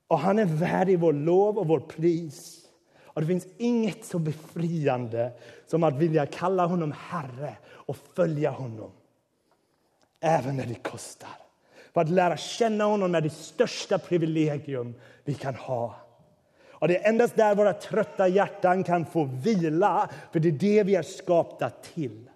Och 0.07 0.19
han 0.19 0.39
är 0.39 0.45
värdig 0.45 0.99
vår 0.99 1.13
lov 1.13 1.59
och 1.59 1.67
vår 1.67 1.81
pris. 1.81 2.67
Och 3.05 3.21
det 3.21 3.27
finns 3.27 3.47
inget 3.59 4.05
så 4.05 4.19
befriande 4.19 5.33
som 5.67 5.83
att 5.83 5.97
vilja 5.97 6.27
kalla 6.27 6.67
honom 6.67 6.95
Herre 6.99 7.57
och 7.69 7.97
följa 7.97 8.51
honom. 8.51 8.91
Även 10.21 10.57
när 10.57 10.67
det 10.67 10.75
kostar. 10.75 11.37
För 11.95 12.01
att 12.01 12.11
lära 12.11 12.37
känna 12.37 12.85
honom 12.85 13.15
är 13.15 13.21
det 13.21 13.31
största 13.31 13.99
privilegium 13.99 14.95
vi 15.25 15.35
kan 15.35 15.55
ha. 15.55 15.95
Och 16.71 16.89
Det 16.89 17.05
är 17.05 17.09
endast 17.09 17.37
där 17.37 17.55
våra 17.55 17.73
trötta 17.73 18.29
hjärtan 18.29 18.85
kan 18.85 19.07
få 19.07 19.25
vila, 19.25 20.11
för 20.33 20.41
det 20.41 20.49
är 20.49 20.53
det 20.53 20.83
vi 20.83 20.95
är 20.95 21.03
skapta 21.03 21.71
till. 21.71 22.31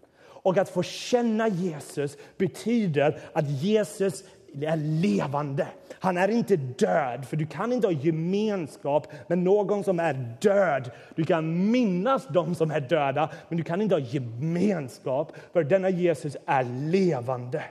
Och 0.44 0.58
att 0.58 0.68
få 0.68 0.82
känna 0.82 1.48
Jesus 1.48 2.16
betyder 2.36 3.20
att 3.32 3.50
Jesus 3.50 4.24
är 4.62 4.76
levande. 4.76 5.66
Han 5.98 6.16
är 6.16 6.28
inte 6.28 6.56
död, 6.56 7.26
för 7.28 7.36
du 7.36 7.46
kan 7.46 7.72
inte 7.72 7.86
ha 7.86 7.92
gemenskap 7.92 9.12
med 9.26 9.38
någon 9.38 9.84
som 9.84 10.00
är 10.00 10.36
död. 10.40 10.90
Du 11.14 11.24
kan 11.24 11.70
minnas 11.70 12.26
de 12.28 12.54
som 12.54 12.70
är 12.70 12.80
döda, 12.80 13.30
men 13.48 13.58
du 13.58 13.64
kan 13.64 13.82
inte 13.82 13.94
ha 13.94 14.00
gemenskap, 14.00 15.32
för 15.52 15.64
denna 15.64 15.90
Jesus 15.90 16.36
är 16.46 16.64
levande 16.64 17.64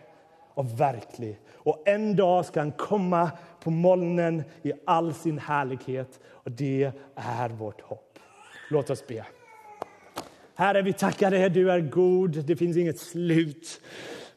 och 0.54 0.80
verklig. 0.80 1.40
Och 1.54 1.84
en 1.86 2.16
dag 2.16 2.46
ska 2.46 2.60
han 2.60 2.72
komma 2.72 3.32
på 3.60 3.72
molnen 3.72 4.44
i 4.64 4.72
all 4.86 5.14
sin 5.14 5.40
härlighet, 5.40 6.20
och 6.30 6.52
det 6.52 6.92
är 7.16 7.50
vårt 7.50 7.82
hopp. 7.82 8.20
Låt 8.70 8.90
oss 8.90 9.08
be. 9.08 9.26
Herre, 10.56 10.82
vi 10.82 10.94
tackar 10.94 11.32
dig. 11.32 11.50
Du 11.50 11.72
är 11.72 11.80
god. 11.80 12.32
Det 12.46 12.56
finns 12.56 12.78
inget 12.78 13.00
slut 13.00 13.82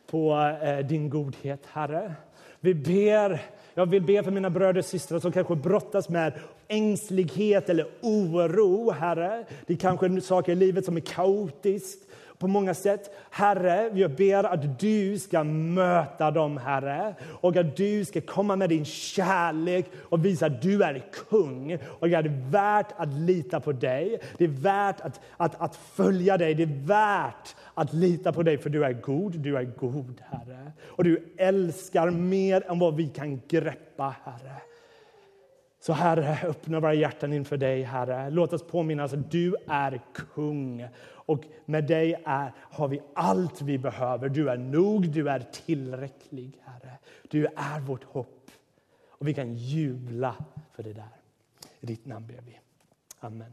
på 0.07 0.55
eh, 0.63 0.87
din 0.87 1.11
godhet, 1.11 1.63
Herre. 1.73 2.15
Vi 2.61 2.75
ber, 2.75 3.43
jag 3.75 3.87
vill 3.87 4.03
be 4.03 4.23
för 4.23 4.31
mina 4.31 4.51
bröder 4.51 4.79
och 4.79 4.85
systrar 4.85 5.19
som 5.19 5.33
kanske 5.33 5.55
brottas 5.55 6.09
med 6.09 6.33
ängslighet 6.69 7.69
eller 7.69 7.87
oro, 8.03 8.91
Herre. 8.91 9.45
Det 9.67 9.73
är 9.73 9.79
kanske 9.79 10.21
saker 10.21 10.53
i 10.53 10.55
livet 10.55 10.85
som 10.85 10.97
är 10.97 11.01
kaotiskt 11.01 12.09
på 12.39 12.49
många 12.49 12.75
sätt. 12.75 13.17
Herre, 13.31 13.91
jag 13.95 14.11
ber 14.11 14.45
att 14.45 14.81
du 14.81 15.19
ska 15.19 15.45
möta 15.45 16.31
dem, 16.31 16.57
Herre. 16.57 17.15
Och 17.41 17.57
att 17.57 17.77
du 17.77 18.05
ska 18.05 18.21
komma 18.21 18.57
med 18.57 18.69
din 18.69 18.85
kärlek 18.85 19.87
och 20.03 20.25
visa 20.25 20.47
att 20.47 20.63
du 20.63 20.83
är 20.83 21.05
kung. 21.29 21.79
Och 21.85 22.07
att 22.07 22.25
det 22.25 22.31
är 22.31 22.51
värt 22.51 22.93
att 22.97 23.13
lita 23.13 23.61
på 23.61 23.73
dig. 23.73 24.21
Det 24.39 24.45
är 24.45 24.49
värt 24.49 25.01
att, 25.01 25.21
att, 25.37 25.61
att 25.61 25.77
följa 25.77 26.39
dig. 26.39 26.55
Det 26.55 26.63
är 26.63 26.87
värt 26.87 27.57
att 27.75 27.93
lita 27.93 28.33
på 28.33 28.43
dig, 28.43 28.59
för 28.59 28.71
du 28.71 28.85
är 28.85 28.93
god. 28.93 29.39
Du 29.39 29.57
är 29.57 29.65
god, 29.65 30.23
Herre. 30.31 30.73
Och 30.87 31.05
du 31.05 31.35
älskar 31.37 32.11
mer 32.11 32.71
än 32.71 32.79
vad 32.79 32.97
vi 32.97 33.09
kan 33.09 33.41
greppa, 33.49 34.15
Herre. 34.25 34.57
Så 35.87 35.93
Herre, 35.93 36.39
öppna 36.45 36.81
våra 36.81 36.95
hjärtan 36.95 37.33
inför 37.33 37.57
dig, 37.57 37.83
Herre. 37.83 38.31
Låt 38.31 38.53
oss 38.53 38.63
påminnas 38.67 39.13
att 39.13 39.31
du 39.31 39.55
är 39.67 40.01
kung. 40.35 40.89
Och 41.27 41.45
med 41.65 41.85
dig 41.85 42.23
är, 42.25 42.53
har 42.59 42.89
vi 42.89 43.01
allt 43.15 43.63
vi 43.63 43.79
behöver. 43.79 44.29
Du 44.29 44.51
är 44.51 44.57
nog, 44.57 45.09
du 45.09 45.29
är 45.29 45.41
tillräcklig, 45.41 46.61
Herre. 46.65 46.99
Du 47.29 47.47
är 47.47 47.81
vårt 47.81 48.05
hopp. 48.05 48.51
Och 49.09 49.29
vi 49.29 49.35
kan 49.35 49.55
jubla 49.55 50.37
för 50.75 50.83
det 50.83 50.93
där. 50.93 51.09
I 51.81 51.87
ditt 51.87 52.07
namn 52.07 52.27
ber 52.27 52.41
vi. 52.47 52.61
Amen. 53.21 53.53